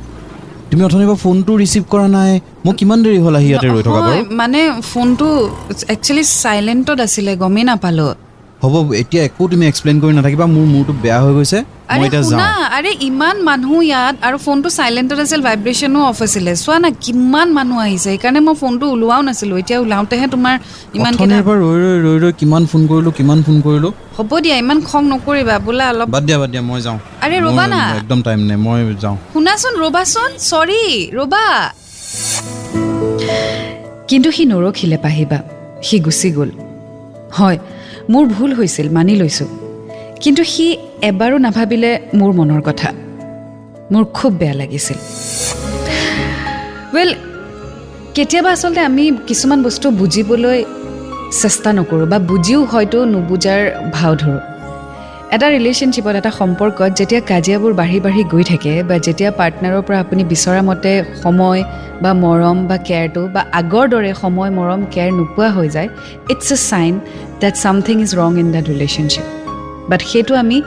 তুমি 0.70 0.82
অথনিৰ 0.88 1.08
পৰা 1.10 1.20
ফোনটো 1.26 1.52
ৰিচিভ 1.62 1.84
কৰা 1.94 2.08
নাই। 2.18 2.32
মোক 2.66 2.76
কিমান 2.80 3.00
দেৰি 3.06 3.18
হ'ল 3.24 3.36
আহি 3.40 3.48
ইয়াতে 3.50 3.68
ৰৈ 3.76 3.84
থকা 3.88 4.00
বাৰু? 4.08 4.20
মানে 4.42 4.60
ফোনটো 4.92 5.28
একচুৱেলি 5.94 6.24
চাইলেণ্টত 6.44 7.00
আছিলে 7.06 7.32
গমেই 7.44 7.66
নাপালোঁ। 7.70 8.12
হ'ব 8.64 8.76
এতিয়া 9.02 9.22
একো 9.28 9.44
তুমি 9.52 9.64
এক্সপ্লেইন 9.72 9.98
কৰি 10.02 10.14
নাথাকিবা 10.18 10.46
মোৰ 10.56 10.66
মূৰটো 10.74 10.94
বেয়া 11.04 11.20
হৈ 11.24 11.34
গৈছে। 11.38 11.60
মই 12.00 12.08
এতিয়া 12.08 12.24
শুনা 12.30 12.48
যাওঁ। 12.50 12.66
আৰে 12.78 12.92
ইমান 13.10 13.36
মানুহ 13.50 13.72
ইয়াত 13.90 14.16
আৰু 14.28 14.38
ফোনটো 14.46 14.70
চাইলেণ্টত 14.80 15.20
আছিল 15.26 15.42
ভাইব্ৰেশ্যনো 15.48 16.00
অফ 16.12 16.18
আছিলে। 16.26 16.52
চোৱা 16.64 16.78
না 16.84 16.90
কিমান 17.06 17.48
মানুহ 17.58 17.78
আহিছে। 17.88 18.10
সেইকাৰণে 18.14 18.40
মই 18.48 18.56
ফোনটো 18.62 18.86
ওলোৱাও 18.94 19.22
নাছিলোঁ। 19.28 19.58
এতিয়া 19.64 19.78
ওলাওঁতেহে 19.86 20.28
তোমাৰ 20.34 20.56
ইমান 20.98 21.12
অথনিৰ 21.14 21.42
পৰা 21.48 21.60
ৰৈ 21.66 21.78
ৰৈ 21.84 21.98
ৰৈ 22.06 22.18
ৰৈ 22.24 22.32
কিমান 22.42 22.64
ফোন 22.72 22.82
কৰিলোঁ 22.92 23.14
কিমান 23.20 23.40
ফোন 23.46 23.58
কৰিলোঁ। 23.66 23.92
হ'ব 24.18 24.32
দিয়া 24.44 24.56
ইমান 24.64 24.80
খং 24.90 25.04
নকৰিবা। 25.14 25.56
বোলা 25.66 25.86
অলপ 25.92 26.08
বাদ 26.16 26.24
দিয়া 26.28 26.38
বাদ 26.42 26.50
দিয়া 26.54 26.64
মই 26.70 26.80
যাওঁ। 26.86 27.00
আৰে 27.26 27.38
ৰ'বা 27.46 27.66
না। 27.74 27.82
একদম 28.02 28.20
টাইম 28.28 28.40
নাই 28.50 28.58
মই 28.66 28.80
যাওঁ। 29.04 29.16
শুনাচোন 29.34 29.74
ৰ'বাচোন 29.84 30.30
চৰি 30.52 30.84
ৰ'বা। 31.18 31.46
কিন্তু 34.10 34.30
সি 34.36 34.44
নৰখিলে 34.54 34.98
পাহিবা। 35.06 35.40
সি 35.88 35.96
গুচি 36.06 36.30
গ'ল। 36.38 36.50
হয় 37.38 37.58
মোৰ 38.12 38.24
ভুল 38.36 38.52
হৈছিল 38.60 38.88
মানি 38.98 39.14
লৈছোঁ। 39.22 39.50
কিন্তু 40.24 40.42
সি 40.54 40.66
এবাৰো 41.10 41.38
নাভাবিলে 41.38 41.92
মোৰ 42.20 42.32
মনৰ 42.40 42.62
কথা। 42.62 42.90
মোৰ 43.92 44.04
খুব 44.18 44.32
বেয়া 44.42 44.56
লাগিছিল। 44.62 44.98
ৱেল 46.96 47.10
কেতিয়াবা 48.16 48.52
আচলতে 48.52 48.82
আমি 48.90 49.04
কিছুমান 49.28 49.60
বস্তু 49.64 49.88
বুজিবলৈ 50.02 50.60
চেষ্টা 51.42 51.70
নকৰোঁ 51.78 52.08
বা 52.12 52.18
বুজিও 52.30 52.60
হয়তো 52.64 52.98
নুবুজাৰ 53.14 53.62
ভাও 53.96 54.14
ধৰোঁ। 54.16 54.42
এটা 55.36 55.48
ৰিলেশ্যনশ্বিপত 55.50 56.16
এটা 56.22 56.32
সম্পৰ্কত 56.40 56.92
যেতিয়া 57.00 57.22
কাজিয়াবোৰ 57.32 57.74
বাঢ়ি 57.74 58.00
বাঢ়ি 58.06 58.24
গৈ 58.34 58.44
থাকে 58.52 58.74
বা 58.90 58.96
যেতিয়া 59.06 59.32
পাৰ্টনাৰৰ 59.40 59.82
পৰা 59.88 59.98
আপুনি 60.06 60.24
বিচৰা 60.32 60.62
মতে 60.70 60.92
সময় 61.24 61.62
বা 62.04 62.12
মৰম 62.24 62.58
বা 62.70 62.78
কেয়াৰটো 62.88 63.22
বা 63.36 63.42
আগৰ 63.60 63.86
দৰে 63.94 64.12
সময় 64.24 64.52
মৰম 64.58 64.82
কেয়াৰ 64.94 65.12
নোপোৱা 65.20 65.50
হৈ 65.58 65.68
যায় 65.76 65.90
it's 66.34 66.50
a 66.56 66.58
sign 66.72 66.94
that 67.42 67.54
something 67.64 67.96
is 68.06 68.12
wrong 68.20 68.32
in 68.42 68.48
that 68.56 68.66
relationship 68.74 69.28
but 69.90 70.02
সেইটো 70.12 70.34
আমি 70.36 70.58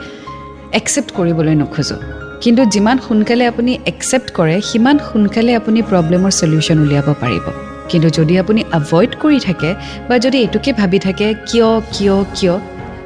একচেপ্ট 0.73 1.09
কৰিবলৈ 1.17 1.55
নোখোজোঁ। 1.55 1.99
কিন্তু 2.43 2.61
যিমান 2.73 2.97
সোনকালে 3.07 3.43
আপুনি 3.51 3.71
একচেপ্ট 3.91 4.29
কৰে 4.37 4.55
সিমান 4.61 4.97
সোনকালে 5.07 5.51
আপুনি 5.59 5.79
প্ৰব্লেমৰ 5.89 6.31
চলিউশ্যন 6.41 6.77
উলিয়াব 6.83 7.07
পাৰিব। 7.23 7.45
কিন্তু 7.89 8.07
যদি 8.17 8.33
আপুনি 8.43 8.61
এভইড 8.79 9.11
কৰি 9.23 9.39
থাকে 9.47 9.69
বা 10.07 10.15
যদি 10.25 10.37
এইটোকে 10.43 10.71
ভাবি 10.79 10.99
থাকে 10.99 11.27
কিয় 11.49 11.69
কিয় 11.93 12.15
কিয় 12.37 12.55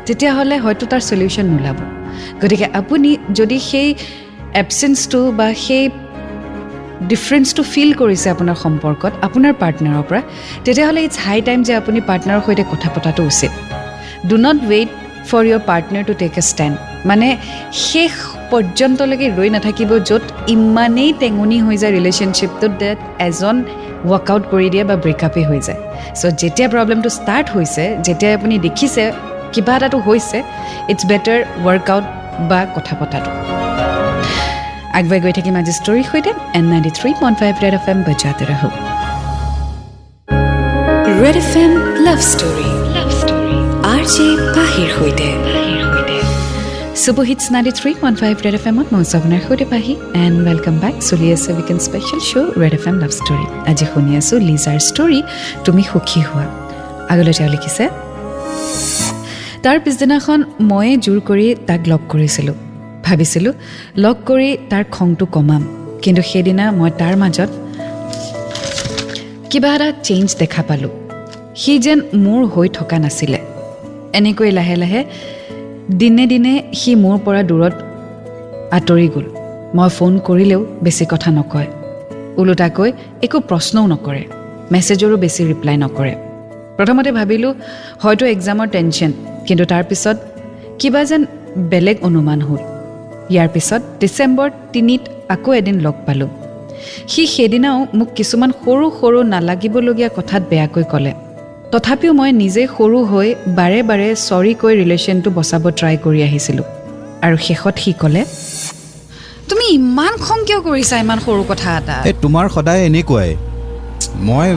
তেতিয়াহ'লে 0.06 0.58
হয়তো 0.58 0.86
তাৰ 0.92 1.02
চলিউশ্যন 1.02 1.46
নোলাব। 1.54 1.78
গতিকে 2.42 2.68
আপুনি 2.82 3.10
যদি 3.40 3.58
সেই 3.70 3.90
এবচেঞ্চটো 4.62 5.20
বা 5.40 5.48
সেই 5.66 5.84
ডিফাৰেঞ্চটো 7.12 7.62
ফিল 7.74 7.92
কৰিছে 8.02 8.28
আপোনাৰ 8.36 8.58
সম্পৰ্কত 8.66 9.14
আপোনাৰ 9.28 9.54
পাৰ্টনাৰৰ 9.62 10.04
পৰা 10.10 10.22
তেতিয়াহ'লে 10.66 11.02
ইটছ 11.08 11.18
হাই 11.26 11.40
টাইম 11.48 11.60
যে 11.68 11.74
আপুনি 11.82 12.00
পাৰ্টনাৰৰ 12.10 12.42
সৈতে 12.46 12.64
কথা 12.72 12.90
পতাটো 12.96 13.22
উচিত। 13.32 13.52
Do 14.30 14.36
not 14.46 14.58
wait 14.72 14.90
for 15.30 15.42
your 15.50 15.62
partner 15.70 16.04
to 16.10 16.14
take 16.22 16.34
a 16.38 16.44
stand 16.52 16.91
মানে 17.10 17.28
শেষ 17.88 18.14
পৰ্যন্তলৈকে 18.52 19.28
ৰৈ 19.38 19.50
নাথাকিব 19.56 19.92
য'ত 20.10 20.24
ইমানেই 20.56 21.12
টেঙনি 21.22 21.58
হৈ 21.66 21.76
যায় 21.82 21.94
ৰিলেশ্যনশ্বিপটোত 21.98 22.74
ডেট 22.82 23.00
এজন 23.28 23.56
ৱৰ্কআউট 24.12 24.44
কৰি 24.52 24.68
দিয়ে 24.74 24.84
বা 24.90 24.96
ব্ৰেকআপেই 25.04 25.46
হৈ 25.50 25.60
যায়। 25.68 25.80
চ' 26.20 26.34
যেতিয়া 26.42 26.68
প্ৰব্লেমটো 26.74 27.10
ষ্টাৰ্ট 27.18 27.48
হৈছে 27.56 27.84
যেতিয়াই 28.06 28.34
আপুনি 28.38 28.56
দেখিছে 28.68 29.04
কিবা 29.54 29.74
এটাটো 29.78 29.98
হৈছে 30.08 30.38
ইটছ 30.92 31.02
বেটাৰ 31.12 31.40
ৱৰ্কআউট 31.66 32.06
বা 32.50 32.60
কথা 32.76 32.94
পতাটো। 33.00 33.32
আগুৱাই 34.98 35.20
গৈ 35.24 35.34
থাকিম 35.38 35.56
আজি 35.62 35.74
ষ্টৰীৰ 35.80 36.06
সৈতে 36.12 36.32
and 36.58 36.66
ninety 36.72 36.92
three 37.00 37.10
point 37.20 37.36
five 37.42 37.54
red 37.64 37.74
F 37.80 37.86
M 37.92 38.00
বজাতে 38.08 38.44
ৰাহো। 38.52 38.70
Red 41.22 41.38
F 41.44 41.52
M 41.64 41.72
love 42.06 42.20
story 42.32 42.70
love 42.96 43.10
story 43.20 43.58
R 43.94 44.04
J 44.14 44.28
পাহিৰ 44.56 44.90
সৈতে। 44.98 45.28
Super hits 47.02 47.46
ninety 47.54 47.72
three 47.80 47.92
point 48.02 48.18
five 48.22 48.36
red 48.46 48.56
F 48.60 48.66
এমত 48.70 48.88
মই 48.94 49.04
আপোনাৰ 49.18 49.42
সৈতে 49.46 49.66
পাহি 49.72 49.94
এণ্ড 50.24 50.38
ৱেলকাম 50.48 50.76
বেক 50.84 50.96
চলি 51.10 51.28
আছে 51.36 51.50
weekend 51.58 51.80
special 51.88 52.22
show' 52.30 52.50
red 52.62 52.74
F 52.78 52.84
M 52.90 52.96
love 53.04 53.12
story 53.20 53.46
আজি 53.72 53.86
শুনি 53.92 54.12
আছোঁ 54.20 54.38
লিজাৰ 54.50 54.78
ষ্টৰী 54.90 55.20
তুমি 55.66 55.84
সুখী 55.90 56.22
হোৱা 56.30 56.46
আগলৈ 57.12 57.34
তেওঁ 57.38 57.50
লিখিছে 57.56 57.84
তাৰ 59.64 59.78
পিছদিনাখন 59.84 60.40
ময়ে 60.70 60.94
জোৰ 61.06 61.20
কৰি 61.30 61.46
তাক 61.68 61.82
লগ 61.92 62.02
কৰিছিলোঁ 62.12 62.56
ভাবিছিলোঁ 63.06 63.54
লগ 64.04 64.16
কৰি 64.30 64.50
তাৰ 64.72 64.84
খংটো 64.96 65.26
কমাম 65.36 65.64
কিন্তু 66.04 66.22
সেইদিনা 66.30 66.66
মই 66.80 66.90
তাৰ 67.02 67.14
মাজত 67.22 67.50
কিবা 69.52 69.70
এটা 69.76 69.88
চেঞ্জ 70.08 70.28
দেখা 70.42 70.62
পালোঁ 70.70 70.94
সি 71.62 71.74
যেন 71.86 72.00
মোৰ 72.24 72.42
হৈ 72.54 72.68
থকা 72.78 72.98
নাছিলে 73.04 73.40
এনেকৈ 74.18 74.50
লাহে 74.52 74.76
লাহে 74.84 75.02
দিনে 76.00 76.26
দিনে 76.32 76.52
সি 76.80 76.92
মোৰ 76.96 77.18
পৰা 77.26 77.42
দূৰত 77.50 77.76
আঁতৰি 78.78 79.08
গ'ল। 79.14 79.26
মই 79.78 79.90
ফোন 79.98 80.14
কৰিলেও 80.28 80.62
বেছি 80.84 81.06
কথা 81.12 81.30
নকয়। 81.38 81.68
ওলোটাকৈ 82.40 82.90
একো 83.26 83.38
প্ৰশ্নও 83.50 83.86
নকৰে। 83.94 84.24
মেছেজৰো 84.72 85.16
বেছি 85.24 85.42
ৰিপ্লাই 85.52 85.78
নকৰে। 85.84 86.14
প্ৰথমতে 86.78 87.12
ভাবিলোঁ 87.12 87.54
হয়তো 88.04 88.24
এক্সামৰ 88.26 88.68
টেনশ্যন 88.68 89.12
কিন্তু 89.48 89.64
তাৰপিছত 89.72 90.18
কিবা 90.80 91.02
যেন 91.04 91.22
বেলেগ 91.72 91.98
অনুমান 92.08 92.40
হ'ল। 92.42 92.62
ইয়াৰ 93.32 93.50
পিছত 93.54 93.82
ডিচেম্বৰ 94.00 94.48
তিনিত 94.74 95.02
আকৌ 95.34 95.50
এদিন 95.54 95.76
লগ 95.86 95.96
পালোঁ। 96.06 96.32
সি 97.12 97.24
সেইদিনাও 97.28 97.78
মোক 97.94 98.10
কিছুমান 98.16 98.52
সৰু 98.64 98.86
সৰু 99.00 99.20
নালাগিবলগীয়া 99.34 100.10
কথাত 100.18 100.42
বেয়াকৈ 100.50 100.84
ক'লে। 100.92 101.14
তথাপিও 101.74 102.14
মই 102.20 102.32
নিজে 102.44 102.64
সৰু 102.76 103.00
হৈ 103.12 103.30
বাৰে 103.58 103.80
বাৰে 103.90 104.08
চৰি 104.30 104.54
কৈ 104.62 104.74
ৰিলেশ্যনটো 104.82 105.30
বচাব 105.38 105.64
ট্ৰাই 105.80 105.96
কৰি 106.06 106.20
আহিছিলোঁ। 106.28 106.68
আৰু 107.26 107.36
শেষত 107.48 107.76
সি 107.84 107.92
ক'লে 108.02 108.22
তুমি 109.50 109.66
ইমান 109.80 110.14
খং 110.26 110.40
কিয় 110.48 110.60
কৰিছা 110.68 110.96
ইমান 111.04 111.20
সৰু 111.26 111.44
কথা 111.52 111.70
এটা? 111.80 111.96
এই 112.10 112.16
তোমাৰ 112.24 112.46
সদায় 112.56 112.82
এনেকুৱাই। 112.90 113.32
মই 114.28 114.48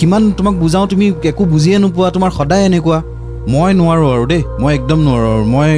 কিমান 0.00 0.22
তোমাক 0.38 0.54
বুজাওঁ 0.62 0.86
তুমি 0.92 1.06
একো 1.30 1.42
বুজিয়ে 1.52 1.76
নোপোৱা 1.84 2.08
তোমাৰ 2.16 2.30
সদায় 2.38 2.64
এনেকুৱা। 2.68 2.98
মই 3.52 3.70
নোৱাৰোঁ 3.80 4.08
আৰু 4.14 4.24
দেই 4.32 4.42
মই 4.60 4.72
একদম 4.78 4.98
নোৱাৰোঁ 5.06 5.30
আৰু। 5.36 5.44
মই 5.54 5.70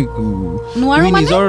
নিজৰ 1.18 1.44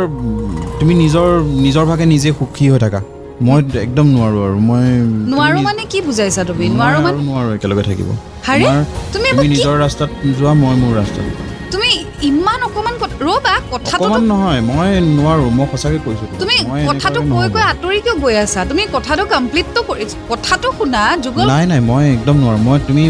তুমি 0.80 0.94
নিজৰ 1.04 1.28
নিজৰ 1.66 1.84
ভাগে 1.90 2.06
নিজে 2.14 2.30
সুখী 2.40 2.66
হৈ 2.72 2.80
থাকা। 2.86 3.00
মই 3.42 3.60
একদম 3.82 4.06
নোৱাৰোঁ 4.16 4.42
আৰু 4.48 4.58
মই 4.70 4.86
নোৱাৰো 5.32 5.60
মানে 5.62 5.84
কি 5.92 6.00
বুজাইছা 6.02 6.42
তুমি? 6.44 6.66
নোৱাৰো 6.70 7.00
মানে 7.02 7.20
নোৱাৰোঁ 7.30 7.52
একেলগে 7.58 7.84
থাকিব। 7.90 8.10
হাৰে, 8.48 8.66
তুমি 9.14 9.28
তুমি 9.36 9.48
নিজৰ 9.48 9.76
ৰাস্তাত 9.86 10.10
যোৱা 10.40 10.54
মই 10.54 10.76
মোৰ 10.82 10.94
ৰাস্তাত। 11.02 11.26
তুমি 11.72 11.90
ইমান 12.22 12.60
অকণমান 12.68 12.96
কথা- 13.02 13.20
ৰ'বা 13.20 13.54
কথাটো 13.72 14.04
অকণমান 14.04 14.24
নহয় 14.24 14.62
মই 14.62 14.90
নোৱাৰোঁ 15.18 15.50
মই 15.58 15.66
সঁচাকৈ 15.72 16.00
কৈছোঁ। 16.06 16.28
তুমি 16.40 16.56
কথাটো 16.90 17.20
কৈ। 17.34 17.48
কৈ 17.56 17.62
আঁতৰি 17.72 18.00
কিয় 18.06 18.16
গৈ 18.16 18.36
আছা? 18.36 18.60
তুমি 18.66 18.84
কথাটো 18.94 19.24
কমপ্লিটটো 19.26 19.82
কৰি 19.90 20.04
কথাটো 20.30 20.68
শুনা 20.78 21.02
যুগল 21.24 21.46
নাই 21.48 21.64
নাই 21.66 21.80
মই 21.80 22.04
একদম 22.14 22.36
নোৱাৰোঁ। 22.44 22.62
মই 22.68 22.78
তুমি 22.88 23.04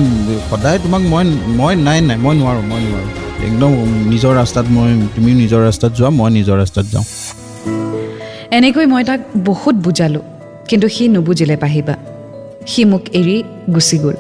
সদায় 0.50 0.78
তোমাক 0.80 1.02
মই 1.02 1.24
মই 1.60 1.74
নাই 1.88 2.00
নাই 2.08 2.18
মই 2.18 2.34
নোৱাৰোঁ 2.42 2.64
মই 2.72 2.82
নোৱাৰোঁ। 2.86 3.10
একদম 3.48 3.72
নিজৰ 4.12 4.34
ৰাস্তাত 4.42 4.66
মই 4.70 4.90
তুমি 5.16 5.32
নিজৰ 5.34 5.62
ৰাস্তাত 5.68 5.92
যোৱা 6.00 6.10
মই 6.10 6.30
নিজৰ 6.32 6.56
ৰাস্তাত 6.64 6.86
যাওঁ। 6.86 7.06
এনেকৈ 8.58 8.86
মই 8.86 9.04
তাক 9.04 9.20
বহুত 9.46 9.76
বুজালোঁ 9.76 10.24
কিন্তু 10.70 10.88
সি 10.88 11.04
নুবুজিলে 11.08 11.56
পাহিবা। 11.58 11.96
সি 12.72 12.82
মোক 12.86 13.04
এৰি 13.20 13.38
গুচি 13.74 13.98
গ'ল। 14.04 14.16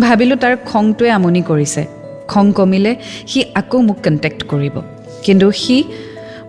ভাবিলোঁ 0.00 0.38
তাৰ 0.42 0.54
খংটোৱে 0.70 1.10
আমনি 1.10 1.42
কৰিছে। 1.42 1.82
খং 2.28 2.46
কমিলে 2.52 2.92
সি 3.30 3.40
আকৌ 3.60 3.78
মোক 3.80 3.98
কণ্টেক্ট 4.04 4.40
কৰিব। 4.50 4.76
কিন্তু 5.22 5.46
সি 5.62 5.76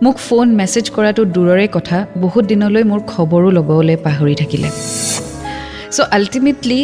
মোক 0.03 0.15
ফোন 0.17 0.47
মেছেজ 0.55 0.85
কৰাটো 0.95 1.21
দূৰৰে 1.35 1.67
কথা 1.71 1.97
বহুত 2.17 2.43
দিনলৈ 2.45 2.83
মোৰ 2.83 2.99
খবৰো 3.11 3.49
ল'বলৈ 3.57 3.95
পাহৰি 4.05 4.35
থাকিলে। 4.35 4.69
চ' 5.91 6.07
আল্টিমেটলি 6.11 6.79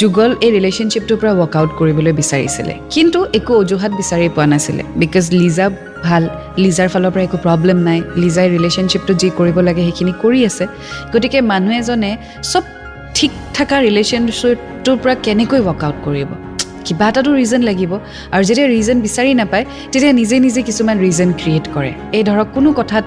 যুগল 0.00 0.30
এই 0.44 0.50
ৰিলেশ্যনশ্বিপটোৰ 0.56 1.18
পৰা 1.20 1.32
ৱৰ্কআউট 1.40 1.70
কৰিবলৈ 1.78 2.12
বিচাৰিছিলে। 2.20 2.74
কিন্তু 2.94 3.18
একো 3.38 3.52
অজুহাত 3.62 3.92
বিচাৰি 4.00 4.28
পোৱা 4.36 4.46
নাছিলে। 4.52 4.82
বিকজ 5.02 5.24
লিজা 5.40 5.66
ভাল 6.06 6.22
লিজাৰ 6.64 6.88
ফালৰ 6.92 7.10
পৰা 7.14 7.22
একো 7.28 7.38
প্ৰব্লেম 7.46 7.78
নাই। 7.88 7.98
লিজাই 8.22 8.48
ৰিলেশ্যনশ্বিপটোত 8.56 9.16
যি 9.22 9.28
কৰিব 9.38 9.56
লাগে 9.68 9.82
সেইখিনি 9.86 10.12
কৰি 10.22 10.40
আছে। 10.48 10.64
গতিকে 11.12 11.38
মানুহ 11.50 11.72
এজনে 11.80 12.10
চব 12.52 12.64
ঠিক 13.16 13.30
থকা 13.56 13.76
ৰিলেশ্যনশ্বিপটোৰ 13.86 14.96
পৰা 15.02 15.14
কেনেকৈ 15.26 15.60
ৱৰ্কআউট 15.68 15.98
কৰিব? 16.06 16.30
কিবা 16.86 17.06
এটাতো 17.08 17.30
ৰিজন 17.40 17.60
লাগিব। 17.68 17.92
আৰু 18.34 18.42
যেতিয়া 18.48 18.68
ৰিজন 18.76 18.96
বিচাৰি 19.06 19.32
নাপায় 19.40 19.64
তেতিয়া 19.92 20.12
নিজে 20.20 20.36
নিজে 20.46 20.60
কিছুমান 20.68 20.96
ৰিজন 21.04 21.28
ক্ৰিয়েট 21.40 21.66
কৰে। 21.74 21.92
এই 22.16 22.22
ধৰক 22.28 22.48
কোনো 22.56 22.68
কথাত 22.80 23.04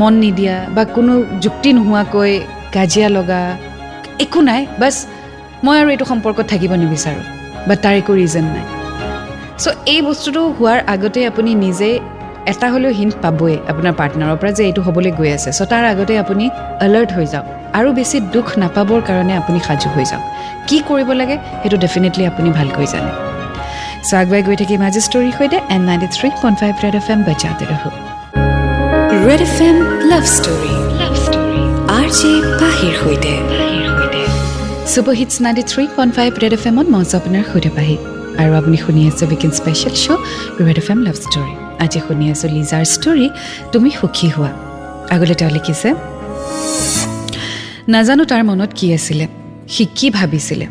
মন 0.00 0.14
নিদিয়া 0.24 0.56
বা 0.74 0.82
কোনো 0.96 1.12
যুক্তি 1.44 1.70
নোহোৱাকৈ 1.76 2.32
কাজিয়া 2.74 3.08
লগা 3.16 3.40
একো 4.24 4.40
নাই 4.48 4.62
বাছ 4.80 4.96
মই 5.64 5.76
আৰু 5.80 5.88
এইটো 5.94 6.06
সম্পৰ্কত 6.12 6.44
থাকিব 6.52 6.72
নিবিচাৰোঁ 6.82 7.24
বা 7.68 7.74
তাৰ 7.84 7.94
একো 8.00 8.12
ৰিজন 8.20 8.46
নাই। 8.54 8.64
চ' 9.62 9.76
এই 9.92 10.00
বস্তুটো 10.08 10.40
হোৱাৰ 10.58 10.78
আগতে 10.94 11.20
আপুনি 11.30 11.50
নিজে 11.64 11.88
এটা 12.52 12.66
হ'লেও 12.72 12.92
হিণ্ট 12.98 13.14
পাবই 13.24 13.54
আপোনাৰ 13.70 13.92
পাৰ্টনাৰৰ 14.00 14.36
পৰা 14.40 14.52
যে 14.58 14.62
এইটো 14.68 14.80
হ'বলৈ 14.86 15.10
গৈ 15.18 15.30
আছে। 15.36 15.50
চ' 15.58 15.68
তাৰ 15.72 15.84
আগতে 15.92 16.12
আপুনি 16.24 16.44
এলাৰ্ট 16.86 17.10
হৈ 17.16 17.26
যাওক 17.32 17.46
আৰু 17.78 17.88
বেছি 17.98 18.16
দুখ 18.34 18.46
নাপাবৰ 18.62 19.00
কাৰণে 19.08 19.32
আপুনি 19.40 19.58
সাজু 19.66 19.88
হৈ 19.94 20.04
যাওক। 20.10 20.24
কি 20.68 20.76
কৰিব 20.88 21.08
লাগে 21.20 21.36
সেইটো 21.60 21.76
ডেফিনেটলি 21.84 22.24
আপুনি 22.32 22.48
ভালকৈ 22.58 22.86
জানে। 22.92 23.10
চ' 24.08 24.14
আগুৱাই 24.22 24.42
গৈ 24.46 24.56
থাকিম 24.62 24.80
আজি 24.88 25.00
ষ্টৰীৰ 25.06 25.34
সৈতে 25.38 25.58
and 25.74 25.82
ninety 25.88 26.08
three 26.16 26.28
point 26.42 26.56
five 26.62 26.74
red 26.84 26.94
F 27.00 27.06
M 27.12 27.20
বজাতে 27.28 27.64
ৰহো। 27.70 27.88
Red 29.26 29.40
F 29.48 29.56
M 29.68 29.76
love 30.10 30.24
story 30.36 30.72
love 31.00 31.14
story 31.24 31.62
R 31.98 32.06
J 32.18 32.32
পাহিৰ 32.60 32.94
সৈতে। 33.02 33.32
Super hits 34.94 35.34
ninety 35.44 35.62
three 35.70 35.84
point 35.96 36.12
five 36.16 36.30
red 36.42 36.52
F 36.56 36.64
এমত 36.70 36.86
মই 36.94 37.04
আপোনাৰ 37.18 37.44
সৈতে 37.50 37.70
পাহি 37.76 37.96
আৰু 38.40 38.52
আপুনি 38.60 38.76
শুনি 38.84 39.02
আছে 39.10 39.24
weekend 39.30 39.52
special 39.60 39.94
show' 40.04 40.22
red 40.66 40.78
F 40.82 40.88
M 40.92 41.00
love 41.06 41.16
story 41.24 41.54
আজি 41.84 41.98
শুনি 42.06 42.24
আছোঁ 42.32 42.48
লিজাৰ 42.56 42.84
ষ্টৰী 42.94 43.26
তুমি 43.72 43.90
সুখী 43.98 44.28
হোৱা। 44.34 44.50
আগলৈ 45.14 45.34
তেওঁ 45.40 45.50
লিখিছে 45.56 45.88
নাজানো 47.92 48.24
তাৰ 48.30 48.42
মনত 48.50 48.70
কি 48.78 48.86
আছিলে 48.98 49.26
সি 49.74 49.84
কি 49.96 50.06
ভাবিছিলে 50.18 50.66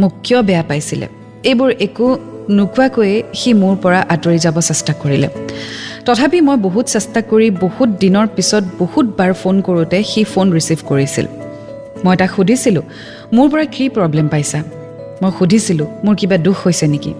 মোক 0.00 0.12
কিয় 0.24 0.40
বেয়া 0.48 0.64
পাইছিলে 0.70 1.06
এইবোৰ 1.50 1.70
একো 1.86 2.06
নোকোৱাকৈয়ে 2.58 3.16
সি 3.40 3.50
মোৰ 3.62 3.74
পৰা 3.82 4.00
আঁতৰি 4.14 4.38
যাব 4.44 4.56
চেষ্টা 4.68 4.92
কৰিলে। 5.02 5.28
তথাপি 6.06 6.38
মই 6.48 6.56
বহুত 6.66 6.86
চেষ্টা 6.94 7.20
কৰি 7.30 7.46
বহুত 7.64 7.88
দিনৰ 8.02 8.26
পিছত 8.36 8.64
বহুতবাৰ 8.80 9.30
ফোন 9.40 9.56
কৰোঁতে 9.66 9.98
সি 10.10 10.20
ফোন 10.32 10.46
ৰিচিভ 10.56 10.78
কৰিছিল। 10.90 11.26
মই 12.04 12.14
তাক 12.20 12.30
সুধিছিলোঁ 12.36 12.84
মোৰ 13.34 13.46
পৰা 13.52 13.64
কি 13.74 13.84
প্ৰব্লেম 13.96 14.26
পাইছা? 14.32 14.58
মই 15.22 15.30
সুধিছিলোঁ 15.38 15.88
মোৰ 16.04 16.14
কিবা 16.20 16.36
দুখ 16.46 16.56
হৈছে 16.64 16.86
নেকি? 16.92 17.12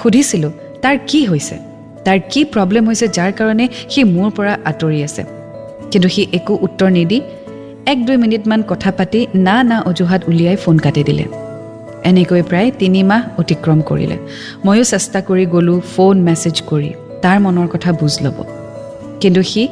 সুধিছিলোঁ 0.00 0.52
তাৰ 0.82 0.96
কি 1.10 1.20
হৈছে? 1.30 1.56
তাৰ 2.04 2.18
কি 2.32 2.40
প্ৰব্লেম 2.52 2.84
হৈছে 2.88 3.06
যাৰ 3.16 3.30
কাৰণে 3.38 3.64
সি 3.92 4.00
মোৰ 4.14 4.28
পৰা 4.36 4.52
আঁতৰি 4.70 4.98
আছে? 5.08 5.22
কিন্তু 5.90 6.08
সি 6.08 6.22
একো 6.38 6.54
উত্তৰ 6.66 6.90
নিদি 6.96 7.18
এক 7.92 7.98
দুই 8.06 8.16
মিনিটমান 8.16 8.60
কথা 8.70 8.90
পাতি 8.98 9.20
না 9.46 9.56
না 9.70 9.76
অজুহাত 9.90 10.20
উলিয়াই 10.28 10.56
ফোন 10.56 10.76
কাটি 10.78 11.02
দিলে। 11.08 11.24
এনেকৈ 12.10 12.42
প্ৰায় 12.50 12.70
তিনি 12.80 13.00
মাহ 13.10 13.22
অতিক্ৰম 13.40 13.78
কৰিলে। 13.88 14.16
ময়ো 14.64 14.84
চেষ্টা 14.92 15.18
কৰি 15.28 15.44
গ'লোঁ 15.54 15.78
ফোন 15.94 16.14
মেছেজ 16.28 16.56
কৰি 16.70 16.90
তাৰ 17.22 17.38
মনৰ 17.44 17.66
কথা 17.74 17.90
বুজ 17.92 18.14
ল'ব। 18.24 18.38
কিন্তু 19.20 19.40
সি 19.50 19.62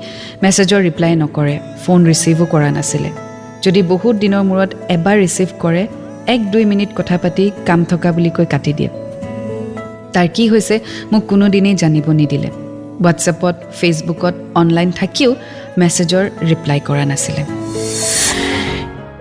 মেছেজৰ 0.42 0.80
ৰিপ্লাই 0.88 1.12
নকৰে 1.22 1.54
ফোন 1.82 2.00
ৰিচিভো 2.10 2.44
কৰা 2.52 2.70
নাছিলে। 2.76 3.10
যদি 3.64 3.80
বহুত 3.92 4.14
দিনৰ 4.22 4.42
মূৰত 4.48 4.70
এবাৰ 4.96 5.16
ৰিচিভ 5.24 5.48
কৰে 5.62 5.82
এক 6.34 6.40
দুই 6.52 6.64
মিনিট 6.70 6.90
কথা 6.98 7.16
পাতি 7.22 7.44
কাম 7.68 7.80
থকা 7.90 8.08
বুলি 8.16 8.30
কৈ 8.36 8.46
কাটি 8.54 8.72
দিয়ে। 8.78 8.90
তাৰ 10.14 10.26
কি 10.36 10.44
হৈছে 10.52 10.76
মোক 11.12 11.22
কোনোদিনেই 11.30 11.76
জানিব 11.82 12.06
নিদিলে। 12.20 12.50
হোৱাটছএপত 13.02 13.54
ফেচবুকত 13.78 14.34
অনলাইন 14.60 14.90
থাকিও 15.00 15.30
মেছেজৰ 15.80 16.24
ৰিপ্লাই 16.50 16.78
কৰা 16.88 17.04
নাছিলে। 17.10 17.42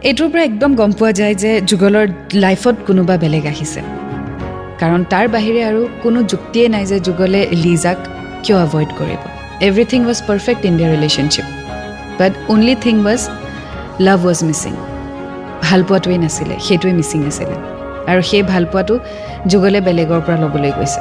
এইটোৰ 0.10 0.28
পৰা 0.32 0.44
একদম 0.50 0.72
গম 0.80 0.92
পোৱা 1.00 1.12
যায় 1.20 1.36
যে 1.44 1.52
যুগলৰ 1.70 2.06
লাইফত 2.44 2.76
কোনোবা 2.88 3.16
বেলেগ 3.24 3.46
আহিছে। 3.54 3.82
কাৰণ 4.82 5.02
তাৰ 5.14 5.26
বাহিৰে 5.36 5.62
আৰু 5.70 5.82
কোনো 6.04 6.20
যুক্তিয়ে 6.32 6.68
নাই 6.74 6.86
যে 6.92 6.98
যুগলে 7.08 7.42
লিজাক 7.64 8.00
কিয় 8.44 8.58
এভইড 8.66 8.90
কৰিব। 9.00 9.22
Everything 9.68 10.00
was 10.08 10.20
perfect 10.28 10.62
in 10.70 10.74
their 10.78 10.92
relationship 10.96 11.48
but 12.20 12.32
only 12.54 12.76
thing 12.86 12.96
was 13.08 13.22
love 14.00 14.20
was 14.26 14.40
missing 14.50 14.74
ভালপোৱাটোৱেই 15.68 16.18
নাছিলে 16.24 16.56
সেইটোৱে 16.66 16.94
মিচিং 17.00 17.20
আছিলে। 17.30 17.56
আৰু 18.12 18.22
সেই 18.30 18.44
ভালপোৱাটো 18.52 18.96
যুগলে 19.52 19.80
বেলেগৰ 19.88 20.22
পৰা 20.26 20.38
ল'বলৈ 20.44 20.72
গৈছে। 20.78 21.00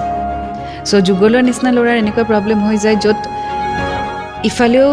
চ' 0.89 1.01
যুগলৰ 1.09 1.43
নিচিনা 1.49 1.71
ল'ৰাৰ 1.77 1.97
এনেকুৱা 2.03 2.25
প্ৰব্লেম 2.31 2.59
হৈ 2.67 2.77
যায় 2.85 2.97
য'ত 3.05 3.19
ইফালেও 4.49 4.89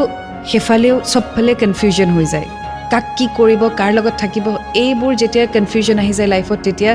সেইফালেও 0.52 0.96
চবফালে 1.12 1.54
কনফিউজন 1.62 2.10
হৈ 2.16 2.26
যায়। 2.34 2.48
কাক 2.92 3.06
কি 3.18 3.26
কৰিব 3.38 3.62
কাৰ 3.80 3.92
লগত 3.98 4.16
থাকিব 4.22 4.46
এইবোৰ 4.84 5.12
যেতিয়া 5.22 5.46
কনফিউজন 5.56 5.98
আহি 6.04 6.14
যায় 6.18 6.30
লাইফত 6.34 6.60
তেতিয়া 6.66 6.92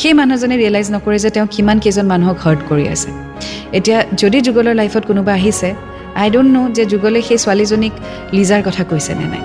সেই 0.00 0.14
মানুহজনে 0.20 0.56
ৰিয়েলাইজ 0.62 0.86
নকৰে 0.94 1.18
যে 1.24 1.30
তেওঁ 1.34 1.46
কিমান 1.54 1.76
কেইজন 1.84 2.06
মানুহক 2.12 2.38
হাৰ্ট 2.44 2.60
কৰি 2.70 2.84
আছে। 2.94 3.10
এতিয়া 3.78 3.98
যদি 4.22 4.38
যুগলৰ 4.46 4.74
লাইফত 4.80 5.02
কোনোবা 5.10 5.32
আহিছে 5.38 5.68
আই 6.20 6.28
ডোণ্ট 6.34 6.50
ন' 6.56 6.72
যে 6.76 6.84
যুগলে 6.92 7.18
সেই 7.28 7.38
ছোৱালীজনীক 7.44 7.94
লিজাৰ 8.36 8.60
কথা 8.66 8.82
কৈছে 8.90 9.12
নে 9.20 9.26
নাই। 9.32 9.42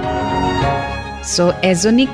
চ' 1.34 1.40
এজনীক 1.72 2.12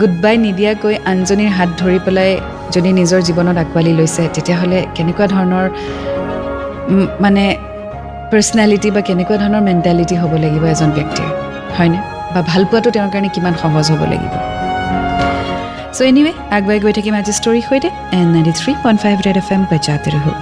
গুড 0.00 0.14
বাই 0.22 0.34
নিদিয়াকৈ 0.46 0.94
আনজনীৰ 1.12 1.50
হাত 1.58 1.70
ধৰি 1.80 1.98
পেলাই 2.06 2.30
যদি 2.74 2.90
নিজৰ 3.00 3.20
জীৱনত 3.28 3.56
আঁকোৱালি 3.62 3.92
লৈছে 3.98 4.22
তেতিয়াহ'লে 4.34 4.78
কেনেকুৱা 4.96 5.26
ধৰণৰ 5.34 5.66
মানে 7.24 7.44
পাৰ্চনেলিটি 8.30 8.88
বা 8.96 9.00
কেনেকুৱা 9.08 9.36
ধৰণৰ 9.42 9.62
মেণ্টেলিটি 9.68 10.14
হ'ব 10.20 10.32
লাগিব 10.44 10.64
এজন 10.72 10.90
ব্যক্তিৰ? 10.96 11.28
হয়নে? 11.76 11.98
বা 12.34 12.40
ভাল 12.50 12.62
পোৱাটো 12.70 12.88
তেওঁৰ 12.94 13.10
কাৰণে 13.14 13.28
কিমান 13.36 13.54
সহজ 13.62 13.86
হ'ব 13.92 14.02
লাগিব? 14.12 14.34
চ' 15.96 16.00
এনিৱে 16.10 16.32
আগুৱাই 16.56 16.78
গৈ 16.84 16.92
থাকিম 16.98 17.14
আজি 17.20 17.32
ষ্টৰীৰ 17.38 17.64
সৈতে 17.68 17.88
and 18.18 18.26
ninety 18.34 18.52
three 18.60 18.72
point 18.84 18.98
five 19.04 19.16
Red 19.26 19.36
F 19.42 19.48
M 19.54 19.62
বজাতে 19.70 20.08
ৰহো 20.14 20.32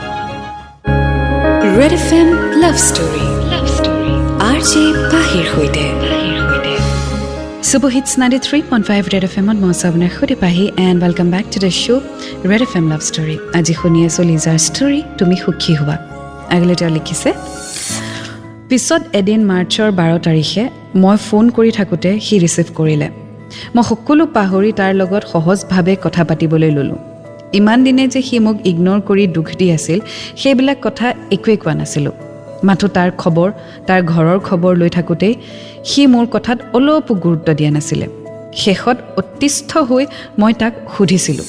Red 1.78 1.92
F 1.98 2.08
M 2.20 2.28
love 2.62 2.76
story 2.88 3.24
love 3.52 3.64
story 3.76 4.12
R 4.50 4.58
J 4.70 4.82
পাহিৰ 5.12 5.44
সৈতে। 5.54 6.15
Super 7.66 7.90
hits 7.92 8.12
ninety 8.20 8.38
three 8.46 8.58
point 8.70 8.84
five 8.90 9.02
Red 9.12 9.24
F 9.28 9.34
এমত 9.40 9.58
মই 9.62 9.72
আপোনাৰ 9.82 10.10
সৈতে 10.16 10.36
Pahi 10.42 10.64
and 10.86 10.98
welcome 11.04 11.28
back 11.34 11.46
to 11.52 11.58
the 11.64 11.70
show' 11.82 12.02
Red 12.50 12.62
F 12.66 12.72
M 12.78 12.86
love 12.92 13.00
story 13.08 13.36
আজি 13.58 13.72
শুনি 13.80 14.00
আছোঁ 14.08 14.24
লিজাৰ 14.30 14.58
ষ্টৰী 14.66 15.00
তুমি 15.18 15.36
সুখী 15.44 15.72
হোৱা 15.80 15.96
আগলৈ 16.54 16.74
তেওঁ 16.80 16.92
লিখিছে 16.96 17.30
পিছত 18.68 19.02
এদিন 19.20 19.40
মাৰ্চৰ 19.50 19.90
বাৰ 19.98 20.12
তাৰিখে 20.26 20.62
মই 21.02 21.16
ফোন 21.26 21.44
কৰি 21.56 21.70
থাকোঁতে 21.78 22.10
সি 22.26 22.34
ৰিচিভ 22.44 22.66
কৰিলে 22.78 23.08
মই 23.74 23.84
সকলো 23.90 24.24
পাহৰি 24.36 24.70
তাৰ 24.80 24.92
লগত 25.00 25.22
সহজভাৱে 25.32 25.94
কথা 26.04 26.22
পাতিবলৈ 26.28 26.70
ল'লোঁ 26.76 27.00
ইমান 27.58 27.78
দিনে 27.86 28.04
যে 28.14 28.20
সি 28.28 28.36
মোক 28.46 28.56
ইগন'ৰ 28.70 29.00
কৰি 29.08 29.24
দুখ 29.36 29.48
দি 29.58 29.66
আছিল 29.76 29.98
সেইবিলাক 30.40 30.78
কথা 30.86 31.06
একোৱেই 31.34 31.58
কোৱা 31.62 31.74
নাছিলোঁ 31.80 32.16
মাথো 32.66 32.86
তাৰ 32.96 33.10
খবৰ 33.22 33.48
তাৰ 33.88 34.00
ঘৰৰ 34.12 34.38
খবৰ 34.48 34.72
লৈ 34.80 34.90
থাকোঁতেই 34.96 35.34
সি 35.90 36.02
মোৰ 36.12 36.26
কথাত 36.34 36.58
অলপো 36.76 37.12
গুৰুত্ব 37.24 37.48
দিয়া 37.58 37.70
নাছিলে। 37.76 38.06
শেষত 38.62 38.96
অতিষ্ঠ 39.20 39.70
হৈ 39.90 40.04
মই 40.38 40.52
তাক 40.60 40.72
সুধিছিলোঁ। 40.94 41.48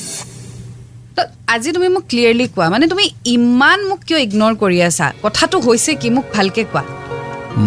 আজি 1.56 1.70
তুমি 1.72 1.88
মোক 1.96 2.04
ক্লিয়াৰলি 2.10 2.46
কোৱা 2.56 2.68
মানে 2.74 2.86
তুমি 2.88 3.06
ইমান 3.36 3.80
মোক 3.90 4.00
কিয় 4.08 4.20
ইগন'ৰ 4.26 4.54
কৰি 4.64 4.78
আছা? 4.90 5.08
কথাটো 5.24 5.56
হৈছে 5.60 5.92
কি 6.02 6.10
মোক 6.10 6.26
ভালকৈ 6.36 6.64
কোৱা? 6.72 6.84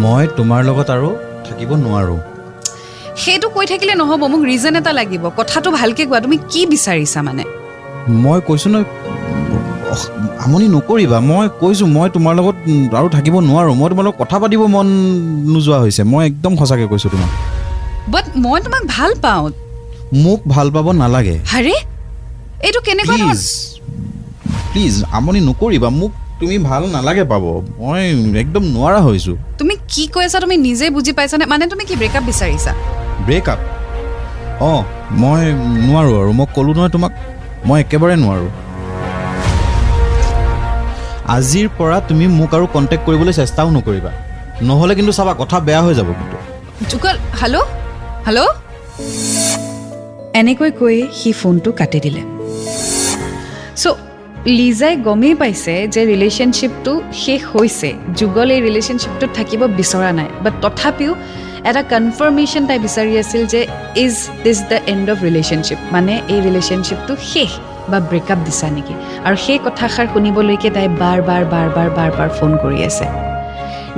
মই 0.01 0.23
তোমাৰ 0.37 0.61
লগত 0.69 0.89
আৰু 0.95 1.09
থাকিব 1.47 1.71
নোৱাৰোঁ। 1.85 2.19
সেইটো 3.23 3.47
কৈ 3.55 3.65
থাকিলে 3.71 3.93
নহ'ব 4.01 4.21
মোক 4.33 4.41
ৰিজন 4.51 4.73
এটা 4.75 4.91
লাগিব। 4.99 5.23
কথাটো 5.39 5.69
ভালকৈ 5.79 6.05
কোৱা 6.09 6.19
তুমি 6.25 6.37
কি 6.51 6.61
বিচাৰিছা 6.73 7.19
মানে? 7.27 7.43
মই 8.23 8.39
কৈছোঁ 8.47 8.69
নহয় 8.73 8.87
আমনি 9.91 10.67
নকৰিবা 10.75 11.17
মই 11.29 11.45
কৈছোঁ 11.61 11.87
মই 11.95 12.07
তোমাৰ 12.15 12.33
লগত 12.39 12.55
আৰু 12.99 13.07
থাকিব 13.15 13.35
নোৱাৰোঁ 13.49 13.73
মই 13.79 13.87
তোমাৰ 13.91 14.05
লগত 14.07 14.15
কথা 14.21 14.37
পাতিব 14.41 14.61
মন 14.75 14.87
নোযোৱা 15.53 15.77
হৈছে 15.83 16.03
মই 16.11 16.21
একদম 16.29 16.51
সঁচাকৈ 16.59 16.87
কৈছোঁ 16.91 17.09
তোমাক। 17.13 17.29
বাট 18.13 18.25
মই 18.43 18.57
তোমাক 18.65 18.83
ভাল 18.95 19.11
পাওঁ। 19.23 19.43
মোক 20.23 20.39
ভাল 20.53 20.67
পাব 20.75 20.87
নালাগে। 21.01 21.35
হাৰে 21.53 21.75
এইটো 22.67 22.79
কেনেকুৱা 22.87 23.15
প্লিজ 23.17 23.41
প্লিজ 24.71 24.93
আমনি 25.17 25.39
নকৰিবা 25.49 25.89
মোক 25.99 26.11
তুমি 26.39 26.55
ভাল 26.69 26.81
নালাগে 26.95 27.25
পাব 27.31 27.43
মই 27.79 28.01
একদম 28.43 28.63
নোৱাৰা 28.75 28.99
হৈছোঁ। 29.07 29.37
তুমি 29.59 29.73
কি 29.91 30.03
কৈ 30.13 30.23
আছা 30.27 30.39
তুমি 30.45 30.55
নিজে 30.67 30.85
বুজি 30.95 31.11
পাইছানে 31.17 31.45
মানে 31.51 31.63
তুমি 31.71 31.83
কি 31.89 31.95
ব্ৰেকআপ 32.01 32.23
বিচাৰিছা? 32.29 32.71
ব্ৰেকআপ 33.27 33.59
অঁ 34.69 34.81
মই 35.21 35.41
নোৱাৰোঁ 35.87 36.15
আৰু 36.21 36.31
মই 36.39 36.47
ক'লোঁ 36.55 36.73
নহয় 36.77 36.91
তোমাক 36.95 37.11
মই 37.67 37.77
একেবাৰে 37.83 38.15
নোৱাৰোঁ। 38.23 38.51
আজিৰ 41.35 41.67
পৰা 41.77 41.97
তুমি 42.09 42.25
মোক 42.39 42.51
আৰু 42.57 42.65
কণ্টেক্ট 42.75 43.03
কৰিবলৈ 43.07 43.33
চেষ্টাও 43.39 43.69
নকৰিবা। 43.77 44.11
নহ'লে 44.67 44.93
কিন্তু 44.97 45.13
চাবা 45.17 45.33
কথা 45.41 45.57
বেয়া 45.67 45.81
হৈ 45.85 45.93
যাব 45.99 46.09
কিন্তু। 46.19 46.37
এনেকৈ 50.41 50.71
কৈ 50.79 50.97
সি 51.19 51.29
ফোনটো 51.41 51.69
কাটি 51.79 51.99
দিলে। 52.05 52.21
চ' 53.81 53.97
লিজাই 54.57 54.93
গমেই 55.07 55.35
পাইছে 55.41 55.73
যে 55.93 56.01
ৰিলেশ্যনশ্বিপটো 56.11 56.93
শেষ 57.23 57.41
হৈছে। 57.53 57.89
যুগল 58.19 58.47
এই 58.55 58.61
ৰিলেশ্যনশ্বিপটোত 58.67 59.31
থাকিব 59.37 59.61
বিচৰা 59.79 60.09
নাই। 60.19 60.29
বাট 60.43 60.53
তথাপিও 60.63 61.11
এটা 61.69 61.81
কনফাৰ্মেশ্যন 61.93 62.63
তাই 62.69 62.79
বিচাৰি 62.85 63.13
আছিল 63.23 63.41
যে 63.53 63.61
is 64.05 64.15
this 64.43 64.59
the 64.71 64.77
end 64.93 65.05
of 65.13 65.17
relationship 65.27 65.79
মানে 65.95 66.13
এই 66.33 66.39
ৰিলেশ্যনশ্বিপটো 66.47 67.13
শেষ। 67.33 67.51
বা 67.93 67.99
ব্ৰেকআপ 68.09 68.39
দিছা 68.47 68.67
নেকি? 68.77 68.93
আৰু 69.25 69.35
সেই 69.45 69.59
কথাষাৰ 69.65 70.07
শুনিবলৈকে 70.13 70.69
তাই 70.75 70.87
বাৰ 71.01 71.19
বাৰ 71.29 71.43
বাৰ 71.53 71.67
বাৰ 71.75 71.89
বাৰ 71.97 72.09
বাৰ 72.17 72.29
ফোন 72.37 72.51
কৰি 72.63 72.79
আছে। 72.89 73.05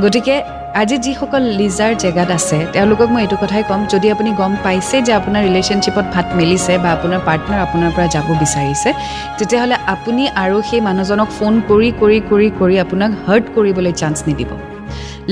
গতিকে 0.03 0.35
আজি 0.81 0.97
যিসকল 1.05 1.43
লিজাৰ 1.59 1.91
জেগাত 2.03 2.29
আছে 2.39 2.57
তেওঁলোকক 2.73 3.09
মই 3.13 3.21
এইটো 3.25 3.37
কথাই 3.43 3.63
ক'ম 3.69 3.81
যদি 3.93 4.07
আপুনি 4.15 4.29
গম 4.41 4.53
পাইছে 4.65 4.95
যে 5.07 5.11
আপোনাৰ 5.19 5.41
ৰিলেশ্যনশ্বিপত 5.47 6.05
ভাত 6.13 6.27
মেলিছে 6.39 6.73
বা 6.83 6.89
আপোনাৰ 6.95 7.21
পাৰ্টনাৰ 7.27 7.59
আপোনাৰ 7.65 7.91
পৰা 7.95 8.07
যাব 8.15 8.27
বিচাৰিছে 8.43 8.89
তেতিয়াহ'লে 9.37 9.77
আপুনি 9.95 10.23
আৰু 10.43 10.57
সেই 10.69 10.81
মানুহজনক 10.87 11.29
ফোন 11.37 11.53
কৰি 11.69 11.89
কৰি 12.01 12.19
কৰি 12.31 12.47
কৰি 12.59 12.75
আপোনাক 12.85 13.11
হাৰ্ট 13.25 13.45
কৰিবলৈ 13.55 13.93
চান্স 14.01 14.17
নিদিব। 14.27 14.49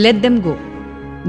লেট 0.03 0.17
দেম 0.25 0.35
গ' 0.45 0.70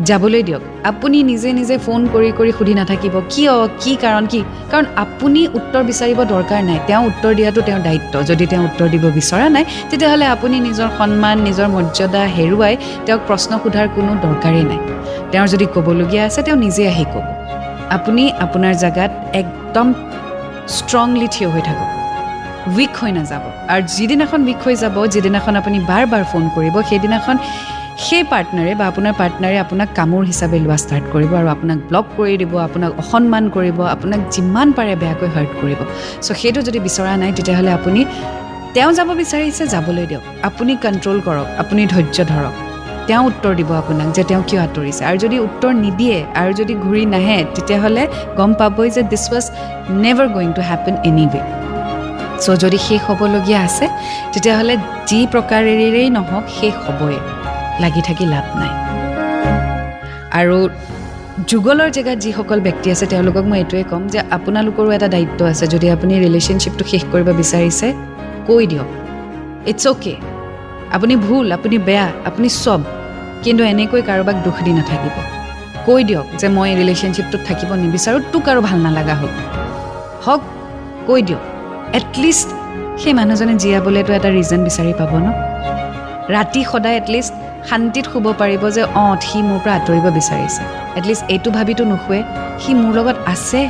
যাবলৈ 0.08 0.42
দিয়ক। 0.48 0.62
আপুনি 0.90 1.18
নিজে 1.30 1.48
নিজে 1.52 1.76
ফোন 1.86 2.00
কৰি 2.14 2.30
কৰি 2.38 2.52
সুধি 2.58 2.74
নাথাকিব 2.80 3.14
কিয় 3.32 3.54
কি 3.82 3.92
কাৰণ 4.04 4.24
কি? 4.32 4.40
কাৰণ 4.72 4.84
আপুনি 5.04 5.40
উত্তৰ 5.58 5.82
বিচাৰিব 5.90 6.18
দৰকাৰ 6.32 6.60
নাই। 6.68 6.78
তেওঁ 6.88 7.02
উত্তৰ 7.10 7.32
দিয়াটো 7.38 7.60
তেওঁৰ 7.68 7.82
দায়িত্ব। 7.88 8.14
যদি 8.30 8.44
তেওঁ 8.52 8.64
উত্তৰ 8.68 8.88
দিব 8.94 9.04
বিচৰা 9.18 9.46
নাই 9.56 9.64
তেতিয়াহ'লে 9.90 10.26
আপুনি 10.34 10.56
নিজৰ 10.66 10.88
সন্মান 10.98 11.36
নিজৰ 11.46 11.68
মৰ্যাদা 11.76 12.22
হেৰুৱাই 12.36 12.74
তেওঁক 13.06 13.22
প্ৰশ্ন 13.28 13.52
সোধাৰ 13.62 13.86
কোনো 13.96 14.12
দৰকাৰেই 14.24 14.64
নাই। 14.70 14.80
তেওঁৰ 15.32 15.48
যদি 15.54 15.66
ক'বলগীয়া 15.74 16.24
আছে 16.28 16.40
তেওঁ 16.46 16.58
নিজে 16.64 16.82
আহি 16.92 17.04
ক'ব। 17.12 17.24
আপুনি 17.96 18.22
আপোনাৰ 18.44 18.74
জেগাত 18.82 19.10
একদম 19.42 19.86
ষ্ট্ৰংলি 20.76 21.26
থিয় 21.34 21.48
হৈ 21.52 21.62
থাকক। 21.68 21.90
উইক 22.76 22.94
হৈ 23.00 23.12
নাযাব। 23.18 23.42
আৰু 23.72 23.82
যিদিনাখন 23.96 24.40
উইক 24.48 24.60
হৈ 24.64 24.74
যাব 24.82 24.96
যিদিনাখন 25.14 25.52
আপুনি 25.60 25.78
বাৰ 25.90 26.04
বাৰ 26.12 26.24
ফোন 26.32 26.44
কৰিব 26.54 26.76
সেইদিনাখন 26.88 27.36
সেই 28.06 28.24
পাৰ্টনাৰে 28.32 28.72
বা 28.80 28.84
আপোনাৰ 28.90 29.14
পাৰ্টনাৰে 29.20 29.56
আপোনাক 29.64 29.88
কামোৰ 29.98 30.22
হিচাপে 30.30 30.58
লোৱা 30.64 30.76
ষ্টাৰ্ট 30.82 31.04
কৰিব 31.14 31.32
আৰু 31.40 31.48
আপোনাক 31.56 31.78
ব্লক 31.88 32.06
কৰি 32.18 32.34
দিব 32.42 32.52
আপোনাক 32.68 32.90
অসন্মান 33.02 33.44
কৰিব 33.56 33.78
আপোনাক 33.94 34.20
যিমান 34.34 34.68
পাৰে 34.76 34.92
বেয়াকৈ 35.02 35.28
হাৰ্ট 35.34 35.52
কৰিব। 35.60 35.80
চ' 36.24 36.36
সেইটো 36.40 36.60
যদি 36.68 36.78
বিচৰা 36.86 37.12
নাই 37.22 37.30
তেতিয়াহ'লে 37.38 37.70
আপুনি 37.78 38.00
তেওঁ 38.74 38.90
যাব 38.98 39.08
বিচাৰিছে 39.22 39.62
যাবলৈ 39.74 40.04
দিয়ক। 40.10 40.24
আপুনি 40.48 40.72
কণ্ট্ৰল 40.84 41.18
কৰক 41.26 41.46
আপুনি 41.62 41.82
ধৈৰ্য 41.92 42.18
ধৰক। 42.32 42.54
তেওঁ 43.08 43.22
উত্তৰ 43.30 43.52
দিব 43.58 43.70
আপোনাক 43.82 44.08
যে 44.16 44.22
তেওঁ 44.30 44.42
কিয় 44.48 44.60
আঁতৰিছে। 44.66 45.02
আৰু 45.08 45.16
যদি 45.24 45.36
উত্তৰ 45.46 45.72
নিদিয়ে 45.84 46.18
আৰু 46.40 46.50
যদি 46.60 46.74
ঘূৰি 46.84 47.04
নাহে 47.14 47.38
তেতিয়াহ'লে 47.54 48.04
গম 48.38 48.50
পাবই 48.60 48.88
যে 48.96 49.02
this 49.12 49.24
was 49.32 49.46
never 50.04 50.28
going 50.34 50.50
to 50.56 50.62
happen 50.70 50.94
anyway 51.32 51.40
so' 52.42 52.58
যদি 52.62 52.78
শেষ 52.86 53.00
হ'বলগীয়া 53.08 53.60
আছে 53.68 53.86
তেতিয়াহ'লে 54.32 54.74
যি 55.08 55.18
প্ৰকাৰেৰেই 55.32 56.08
নহওক 56.16 56.44
শেষ 56.58 56.74
হ'বই। 56.86 57.18
লাগি 57.80 58.02
থাকি 58.08 58.24
লাভ 58.26 58.46
নাই। 58.60 58.72
আৰু 60.40 60.68
যুগলৰ 61.50 61.90
জেগাত 61.90 62.18
যিসকল 62.18 62.60
ব্যক্তি 62.60 62.90
আছে 62.90 63.06
তেওঁলোকক 63.06 63.44
মই 63.44 63.58
এইটোৱে 63.58 63.84
ক'ম 63.90 64.02
যে 64.08 64.20
আপোনালোকৰো 64.30 64.92
এটা 64.92 65.08
দায়িত্ব 65.08 65.44
আছে। 65.44 65.64
যদি 65.66 65.86
আপুনি 65.90 66.12
ৰিলেশ্যনশ্বিপটো 66.26 66.84
শেষ 66.84 67.02
কৰিব 67.12 67.28
বিচাৰিছে 67.40 67.86
কৈ 68.46 68.66
দিয়ক। 68.66 68.88
ইটছ 69.68 69.86
অ'কে 69.86 70.14
আপুনি 70.92 71.16
ভুল 71.16 71.52
আপুনি 71.52 71.78
বেয়া 71.78 72.06
আপুনি 72.24 72.48
চব। 72.64 72.80
কিন্তু 73.44 73.64
এনেকৈ 73.64 74.02
কাৰোবাক 74.02 74.36
দুখ 74.44 74.56
দি 74.62 74.72
নাথাকিব। 74.72 75.16
কৈ 75.86 76.04
দিয়ক 76.04 76.26
যে 76.40 76.48
মই 76.48 76.70
ৰিলেশ্যনশ্বিপটোত 76.80 77.40
থাকিব 77.48 77.70
নিবিচাৰোঁ 77.74 78.20
তোক 78.32 78.48
আৰু 78.48 78.60
ভাল 78.60 78.78
নালাগা 78.86 79.14
হ'ল। 79.14 79.32
হওক 80.24 80.42
কৈ 81.06 81.22
দিয়ক। 81.22 81.42
এটলিষ্ট 81.94 82.48
সেই 83.02 83.12
মানুহজনে 83.12 83.54
জীয়াবলৈতো 83.54 84.12
এটা 84.12 84.28
ৰিজন 84.28 84.60
বিচাৰি 84.68 84.92
পাব 85.00 85.12
ন? 85.24 85.26
ৰাতি 86.34 86.64
সদায় 86.72 86.96
এটলিষ্ট 86.96 87.34
শান্তিত 87.68 88.06
শুব 88.12 88.26
পাৰিব 88.40 88.62
যে 88.76 88.82
অঁ 89.04 89.14
সি 89.26 89.38
মোৰ 89.48 89.58
পৰা 89.64 89.72
আঁতৰিব 89.78 90.06
বিচাৰিছে। 90.18 90.62
এটলিষ্ট 90.98 91.22
এইটো 91.34 91.48
ভাবিতো 91.56 91.82
নুশুৱে 91.90 92.18
সি 92.62 92.70
মোৰ 92.80 92.92
লগত 92.98 93.16
আছে 93.32 93.60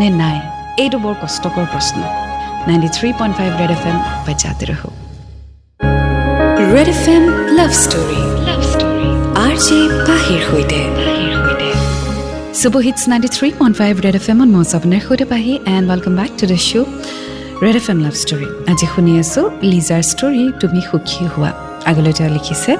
নে 0.00 0.08
নাই? 0.22 0.38
এইটো 0.82 0.98
বৰ 1.04 1.14
কষ্টকৰ 1.22 1.64
প্ৰশ্ন। 1.72 1.98
Ninety 2.68 2.88
three 2.96 3.08
point 3.18 3.34
five 3.38 3.50
Red 3.60 3.70
F 3.76 3.84
M 3.90 3.96
বাচ্চাতে 4.26 4.64
ৰহো। 4.70 4.88
Red 6.74 6.88
F 6.94 7.04
M 7.14 7.24
love 7.58 7.70
story 7.84 8.20
love 8.48 8.60
story 8.72 9.08
R 9.44 9.54
J 9.66 9.78
পাহিৰ 10.08 10.40
সৈতে। 10.48 10.80
Super 12.60 12.82
hits 12.86 13.02
ninety 13.10 13.28
three 13.36 13.48
point 13.58 13.74
five 13.80 13.92
Red 14.04 14.16
F 14.20 14.26
এমত 14.32 14.48
মই 14.54 14.64
আপোনাৰ 14.78 15.00
সৈতে 15.06 15.24
Pahi 15.32 15.52
and 15.74 15.86
welcome 15.90 16.14
back 16.20 16.30
to 16.40 16.44
the 16.52 16.58
show' 16.68 16.88
Red 17.64 17.76
F 17.80 17.86
M 17.92 17.98
love 18.04 18.14
story 18.22 18.48
আজি 18.70 18.86
শুনি 18.92 19.12
আছোঁ 19.22 19.44
লিজাৰ 19.72 20.02
story 20.12 20.42
তুমি 20.60 20.80
সুখী 20.88 21.22
হোৱা। 21.32 21.50
আগলৈ 21.90 22.12
তেওঁ 22.18 22.30
লিখিছে 22.36 22.72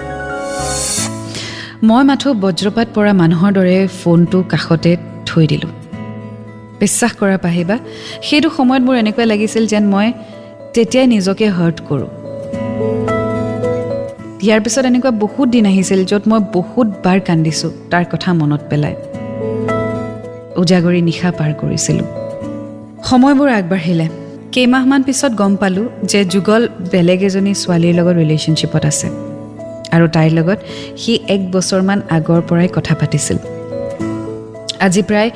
মই 1.88 2.02
মাথো 2.04 2.28
বজ্ৰপাত 2.44 2.88
পৰা 2.94 3.12
মানুহৰ 3.22 3.50
দৰে 3.58 3.76
ফোনটো 4.00 4.38
কাষতে 4.52 4.92
থৈ 5.26 5.44
দিলোঁ। 5.46 5.72
বিশ্বাস 6.80 7.12
কৰা 7.20 7.38
পাহিবা 7.46 7.76
সেইটো 8.26 8.48
সময়ত 8.56 8.82
মোৰ 8.86 8.96
এনেকুৱা 9.02 9.24
লাগিছিল 9.32 9.64
যেন 9.66 9.84
মই 9.94 10.08
তেতিয়াই 10.74 11.06
নিজকে 11.06 11.46
হাৰ্ট 11.56 11.78
কৰোঁ। 11.88 12.10
ইয়াৰ 14.44 14.60
পিছত 14.64 14.84
এনেকুৱা 14.86 15.10
বহুত 15.24 15.48
দিন 15.48 15.64
আহিছিল 15.66 16.00
য'ত 16.10 16.22
মই 16.30 16.40
বহুতবাৰ 16.56 17.18
কান্দিছোঁ 17.20 17.70
তাৰ 17.90 18.04
কথা 18.12 18.30
মনত 18.40 18.62
পেলাই। 18.70 18.94
উজাগৰি 20.62 21.00
নিশা 21.08 21.30
পাৰ 21.38 21.50
কৰিছিলোঁ। 21.60 22.08
সময়বোৰ 23.08 23.48
আগবাঢ়িলে। 23.58 24.06
কেইমাহমান 24.52 25.00
পিছত 25.02 25.32
গম 25.32 25.52
পালোঁ 25.56 25.86
যে 26.02 26.20
যুগল 26.24 26.62
বেলেগ 26.92 27.20
এজনী 27.22 27.52
ছোৱালীৰ 27.62 27.94
লগত 27.98 28.16
ৰিলেশ্যনশ্বিপত 28.22 28.84
আছে। 28.92 29.29
আৰু 29.94 30.07
তাইৰ 30.14 30.33
লগত 30.38 30.59
সি 31.00 31.12
এক 31.35 31.42
বছৰমান 31.55 31.98
আগৰ 32.16 32.40
পৰাই 32.48 32.68
কথা 32.76 32.94
পাতিছিল। 33.00 33.38
আজি 34.87 35.03
প্ৰায় 35.09 35.31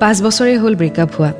পাঁচ 0.00 0.16
বছৰেই 0.26 0.58
হ'ল 0.62 0.74
ব্ৰেকআপ 0.80 1.10
হোৱা। 1.16 1.32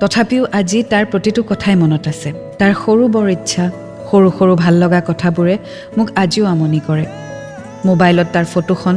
তথাপিও 0.00 0.42
আজি 0.58 0.78
তাৰ 0.92 1.04
প্ৰতিটো 1.12 1.40
কথাই 1.50 1.74
মনত 1.82 2.04
আছে। 2.12 2.30
তাৰ 2.60 2.72
সৰু 2.82 3.04
বৰ 3.14 3.26
ইচ্ছা 3.36 3.64
সৰু 4.08 4.28
সৰু 4.38 4.52
ভাল 4.62 4.74
লগা 4.82 5.00
কথাবোৰে 5.10 5.54
মোক 5.96 6.08
আজিও 6.22 6.44
আমনি 6.52 6.80
কৰে। 6.86 7.06
মোবাইলত 7.88 8.28
তাৰ 8.34 8.46
ফটোখন 8.52 8.94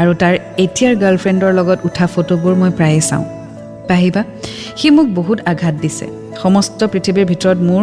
আৰু 0.00 0.12
তাৰ 0.20 0.34
এতিয়াৰ 0.64 0.94
গাৰ্লফ্ৰেণ্ডৰ 1.02 1.52
লগত 1.58 1.78
উঠা 1.88 2.06
ফটোবোৰ 2.14 2.54
মই 2.60 2.70
প্ৰায়ে 2.78 3.02
চাওঁ। 3.08 3.24
পাহিবা 3.88 4.22
সি 4.78 4.88
মোক 4.96 5.06
বহুত 5.18 5.38
আঘাত 5.52 5.74
দিছে। 5.82 6.06
সমস্ত 6.42 6.80
পৃথিৱীৰ 6.92 7.26
ভিতৰত 7.32 7.58
মোৰ 7.68 7.82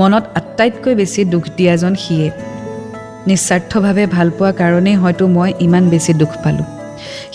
মনত 0.00 0.24
আটাইতকৈ 0.40 0.94
বেছি 1.00 1.20
দুখ 1.32 1.44
দিয়াজন 1.56 1.94
সিয়ে। 2.04 2.28
নিস্বাৰ্থভাৱে 3.28 4.04
ভাল 4.14 4.28
পোৱা 4.38 4.52
কাৰণেই 4.60 4.96
হয়তো 5.02 5.24
মই 5.36 5.50
ইমান 5.66 5.84
বেছি 5.92 6.12
দুখ 6.20 6.32
পালোঁ। 6.44 6.66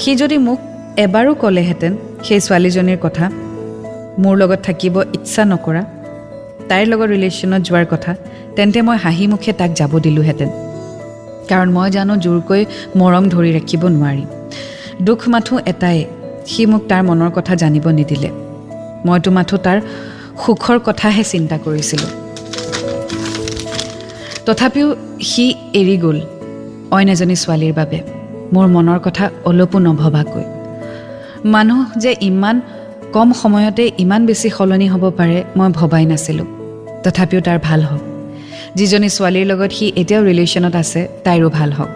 সি 0.02 0.12
যদি 0.22 0.38
মোক 0.48 0.60
এবাৰো 1.06 1.32
ক'লেহেঁতেন 1.42 1.94
সেই 2.26 2.40
ছোৱালীজনীৰ 2.46 3.00
কথা 3.06 3.26
মোৰ 4.22 4.34
লগত 4.42 4.60
থাকিব 4.68 4.96
ইচ্ছা 5.18 5.44
নকৰা 5.52 5.84
তাইৰ 6.70 6.86
লগত 6.92 7.08
ৰিলেশ্যনত 7.14 7.62
যোৱাৰ 7.68 7.86
কথা 7.94 8.12
তেন্তে 8.56 8.80
মই 8.88 8.98
হাঁহি 9.04 9.26
মুখে 9.32 9.52
তাক 9.60 9.72
যাব 9.80 9.92
দিলোঁহেঁতেন। 10.06 10.50
কাৰণ 11.50 11.70
মই 11.78 11.88
জানো 11.96 12.14
জোৰকৈ 12.26 12.62
মৰম 13.00 13.26
ধৰি 13.34 13.52
ৰাখিব 13.58 13.84
নোৱাৰি। 13.96 14.24
দুখ 15.08 15.20
মাথো 15.34 15.56
এটাই 15.72 16.00
সি 16.52 16.62
মোক 16.72 16.84
তাৰ 16.90 17.02
মনৰ 17.10 17.32
কথা 17.38 17.54
জানিব 17.62 17.86
নিদিলে। 17.98 18.30
মইতো 19.06 19.30
মাথো 19.38 19.56
তাৰ 19.66 19.78
সুখৰ 20.42 20.78
কথাহে 20.88 21.24
চিন্তা 21.32 21.58
কৰিছিলোঁ। 21.66 22.12
তথাপিও 24.48 24.96
সি 25.22 25.46
এৰি 25.74 25.98
গ'ল 25.98 26.18
অইন 26.92 27.10
এজনী 27.10 27.36
ছোৱালীৰ 27.36 27.74
বাবে। 27.74 28.00
মোৰ 28.54 28.68
মনৰ 28.76 29.00
কথা 29.06 29.26
অলপো 29.46 29.80
নভবাকৈ। 29.80 30.46
মানুহ 31.46 31.80
যে 31.98 32.16
ইমান 32.22 32.62
কম 33.14 33.34
সময়তে 33.34 33.92
ইমান 33.98 34.26
বেছি 34.26 34.50
সলনি 34.50 34.88
হ'ব 34.88 35.04
পাৰে 35.10 35.44
মই 35.58 35.70
ভবাই 35.72 36.06
নাছিলোঁ। 36.06 36.48
তথাপিও 37.04 37.42
তাৰ 37.42 37.60
ভাল 37.64 37.82
হওক। 37.84 38.04
যিজনী 38.76 39.10
ছোৱালীৰ 39.10 39.46
লগত 39.46 39.72
সি 39.72 39.86
এতিয়াও 39.96 40.24
ৰিলেশ্যনত 40.24 40.76
আছে 40.76 41.08
তাইৰো 41.24 41.50
ভাল 41.50 41.72
হওক। 41.72 41.92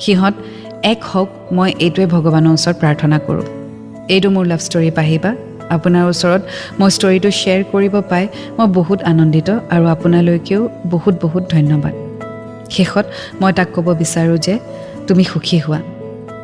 সিহঁত 0.00 0.34
এক 0.82 1.00
হওক 1.04 1.28
মই 1.52 1.70
এইটোৱে 1.80 2.06
ভগৱানৰ 2.06 2.52
ওচৰত 2.52 2.76
প্ৰাৰ্থনা 2.80 3.18
কৰোঁ। 3.18 3.46
এইটো 4.14 4.28
মোৰ 4.30 4.44
লাভ 4.46 4.60
ষ্টৰী 4.60 4.90
পাহিবা। 4.90 5.30
আপোনাৰ 5.78 6.04
ওচৰত 6.12 6.42
মই 6.80 6.90
ষ্টৰিটো 6.96 7.30
শ্বেয়াৰ 7.40 7.62
কৰিব 7.72 7.94
পাই 8.10 8.24
মই 8.56 8.66
বহুত 8.78 8.98
আনন্দিত 9.12 9.48
আৰু 9.74 9.84
আপোনালৈকেও 9.94 10.62
বহুত 10.92 11.14
বহুত 11.24 11.42
ধন্যবাদ। 11.54 11.94
শেষত 12.74 13.06
মই 13.40 13.52
তাক 13.56 13.68
ক'ব 13.74 13.86
বিচাৰোঁ 14.00 14.38
যে 14.46 14.54
তুমি 15.08 15.24
সুখী 15.32 15.58
হোৱা। 15.64 15.80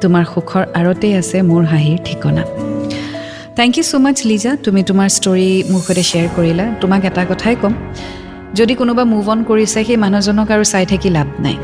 তোমাৰ 0.02 0.24
সুখৰ 0.32 0.62
আঁৰতেই 0.78 1.12
আছে 1.20 1.36
মোৰ 1.50 1.62
হাঁহিৰ 1.72 1.98
ঠিকনা। 2.06 2.44
Thank 3.58 3.72
you 3.78 3.84
so' 3.90 3.94
much 4.04 4.18
Liza 4.30 4.52
তুমি 4.64 4.80
তোমাৰ 4.88 5.08
ষ্টৰি 5.16 5.50
মোৰ 5.70 5.80
সৈতে 5.86 6.04
শ্বেয়াৰ 6.10 6.28
কৰিলা। 6.36 6.66
তোমাক 6.80 7.02
এটা 7.08 7.22
কথাই 7.30 7.56
ক'ম 7.62 7.74
যদি 8.58 8.74
কোনোবা 8.80 9.04
মুভ 9.12 9.26
অন 9.32 9.40
কৰিছে 9.48 9.80
সেই 9.86 9.98
মানুহজনক 10.04 10.48
আৰু 10.54 10.64
চাই 10.72 10.84
থাকি 10.90 11.08
লাভ 11.16 11.28
নাই। 11.44 11.56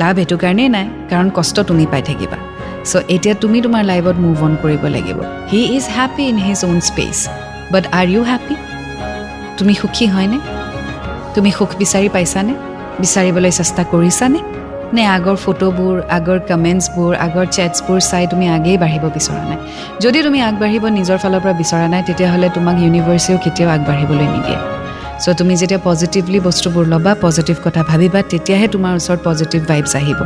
লাভ 0.00 0.14
এইটো 0.22 0.36
কাৰণেই 0.42 0.68
নাই 0.76 0.86
কাৰণ 1.10 1.28
কষ্ট 1.38 1.56
তুমি 1.68 1.84
পাই 1.92 2.02
থাকিবা। 2.08 2.38
চ' 2.90 3.04
এতিয়া 3.14 3.34
তুমি 3.42 3.58
তোমাৰ 3.64 3.82
লাইফত 3.90 4.16
মুভ 4.24 4.38
অন 4.46 4.52
কৰিব 4.62 4.82
লাগিব। 4.96 5.18
He 5.52 5.60
is 5.76 5.84
happy 5.96 6.24
in 6.32 6.38
his 6.46 6.60
own 6.68 6.78
space 6.90 7.16
but 7.72 7.84
are 8.00 8.06
you 8.14 8.22
happy 8.30 8.54
তুমি 9.58 9.74
সুখী 9.80 10.06
হয়নে? 10.14 10.38
তুমি 11.34 11.50
সুখ 11.58 11.70
বিচাৰি 11.82 12.08
পাইছানে? 12.16 12.54
বিচাৰিবলৈ 13.02 13.50
চেষ্টা 13.58 13.82
কৰিছানে? 13.92 14.40
নে 14.94 15.02
আগৰ 15.16 15.36
ফটোবোৰ 15.44 15.94
আগৰ 16.18 16.38
কমেণ্টছবোৰ 16.50 17.12
আগৰ 17.26 17.46
চেটছবোৰ 17.56 17.98
চাই 18.10 18.24
তুমি 18.32 18.46
আগেই 18.56 18.76
বাঢ়িব 18.82 19.04
বিচৰা 19.16 19.42
নাই? 19.50 19.58
যদি 20.04 20.18
তুমি 20.26 20.38
আগবাঢ়িব 20.48 20.84
নিজৰ 20.98 21.18
ফালৰ 21.22 21.40
পৰা 21.44 21.54
বিচৰা 21.62 21.86
নাই 21.92 22.02
তেতিয়াহ'লে 22.08 22.48
তোমাক 22.56 22.76
ইউনিভাৰ্চিটিও 22.84 23.38
কেতিয়াও 23.44 23.70
আগবাঢ়িবলৈ 23.76 24.26
নিদিয়ে। 24.34 24.58
চ' 25.24 25.36
তুমি 25.40 25.54
যেতিয়া 25.62 25.80
পজিটিভলি 25.88 26.38
বস্তুবোৰ 26.48 26.84
ল'বা 26.92 27.12
পজিটিভ 27.24 27.56
কথা 27.66 27.82
ভাবিবা 27.90 28.20
তেতিয়াহে 28.32 28.66
তোমাৰ 28.74 28.92
ওচৰত 28.98 29.20
পজিটিভ 29.28 29.60
ভাইবছ 29.70 29.92
আহিব। 30.00 30.20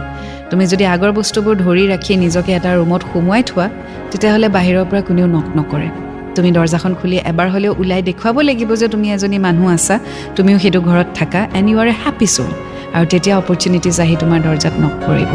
তুমি 0.51 0.65
যদি 0.73 0.85
আগৰ 0.95 1.11
বস্তুবোৰ 1.19 1.55
ধৰি 1.65 1.85
ৰাখি 1.93 2.13
নিজকে 2.25 2.51
এটা 2.59 2.71
ৰুমত 2.79 3.03
সুমুৱাই 3.11 3.43
থোৱা 3.51 3.67
তেতিয়াহ'লে 4.11 4.49
বাহিৰৰ 4.57 4.85
পৰা 4.91 5.01
কোনেও 5.09 5.27
নক 5.35 5.47
নকৰে। 5.59 5.89
তুমি 6.37 6.51
দৰ্জাখন 6.59 6.93
খুলি 7.01 7.17
এবাৰ 7.31 7.49
হ'লেও 7.55 7.73
ওলাই 7.83 8.03
দেখুৱাব 8.09 8.37
লাগিব 8.49 8.71
যে 8.81 8.87
তুমি 8.95 9.07
এজনী 9.17 9.39
মানুহ 9.47 9.67
আছা 9.77 9.97
তুমিও 10.37 10.59
সেইটো 10.63 10.81
ঘৰত 10.89 11.09
থাকা 11.19 11.41
and 11.59 11.67
you 11.71 11.77
are 11.83 11.89
a 11.93 11.97
happy 12.03 12.29
soul 12.37 12.51
আৰু 12.97 13.05
তেতিয়া 13.13 13.35
অপৰচুনিটিজ 13.43 13.97
আহি 14.05 14.15
তোমাৰ 14.23 14.39
দৰ্জাত 14.47 14.75
নক 14.83 14.95
কৰিব। 15.07 15.31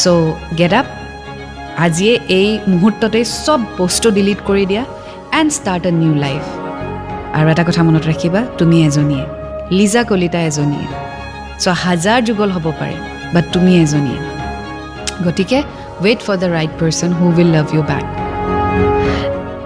চ' 0.00 0.06
গেট 0.58 0.72
আপ 0.80 0.86
আজিয়ে 1.84 2.14
এই 2.38 2.48
মুহূৰ্ততেই 2.72 3.24
চব 3.44 3.60
বস্তু 3.80 4.06
ডিলিট 4.16 4.40
কৰি 4.48 4.64
দিয়া 4.70 4.82
and 5.38 5.50
start 5.58 5.82
a 5.90 5.92
new 6.02 6.14
life 6.26 6.44
আৰু 7.36 7.46
এটা 7.52 7.64
কথা 7.68 7.82
মনত 7.86 8.04
ৰাখিবা 8.10 8.40
তুমি 8.58 8.76
এজনীয়ে। 8.88 9.24
লিজা 9.76 10.02
কলিতা 10.10 10.40
এজনীয়ে। 10.50 10.88
চ' 11.62 11.66
হাজাৰ 11.84 12.18
যুগল 12.28 12.48
হ'ব 12.54 12.66
পাৰে 12.80 12.96
বাট 13.34 13.44
তুমি 13.54 13.72
এজনীয়ে। 13.84 14.20
গতিকে 15.26 15.58
wait 16.04 16.20
for 16.26 16.36
the 16.42 16.48
right 16.56 16.72
person 16.80 17.10
who 17.18 17.24
will 17.36 17.50
love 17.56 17.66
you 17.74 17.82
back 17.90 18.04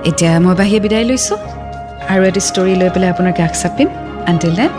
এতিয়া 0.08 0.32
মই 0.44 0.54
বাহিৰে 0.60 0.80
বিদায় 0.84 1.06
লৈছোঁ। 1.10 1.38
আৰু 2.12 2.22
এটি 2.30 2.40
ষ্টৰী 2.48 2.72
লৈ 2.80 2.88
পেলাই 2.94 3.10
আপোনাৰ 3.14 3.34
কাষ 3.40 3.52
চাপিম। 3.62 3.88
Until 4.30 4.54
then 4.60 4.70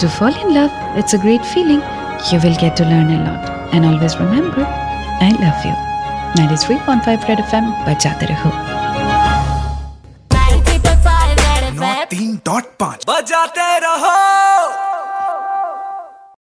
to 0.00 0.06
fall 0.16 0.32
in 0.42 0.48
love 0.58 0.70
it's 1.00 1.12
a 1.16 1.18
great 1.24 1.42
feeling 1.52 1.78
you 2.28 2.36
will 2.44 2.56
get 2.62 2.72
to 2.78 2.84
learn 2.92 3.08
a 3.16 3.18
lot 3.26 3.42
and 3.74 3.84
always 3.90 4.12
remember 4.20 4.66
I 5.24 5.30
love 5.44 5.56
you 5.66 5.74
ninety 6.38 6.56
three 6.64 6.74
five 7.06 7.18
Red 7.28 7.38
F 7.44 7.50
M 7.58 7.64
বাচ্চাতে 7.86 8.26
ৰখো 8.32 8.50
तीन 8.56 8.67
डॉट 12.48 12.64
पाँच 12.80 13.04
बजाते 13.08 13.66
रहो। 13.78 14.37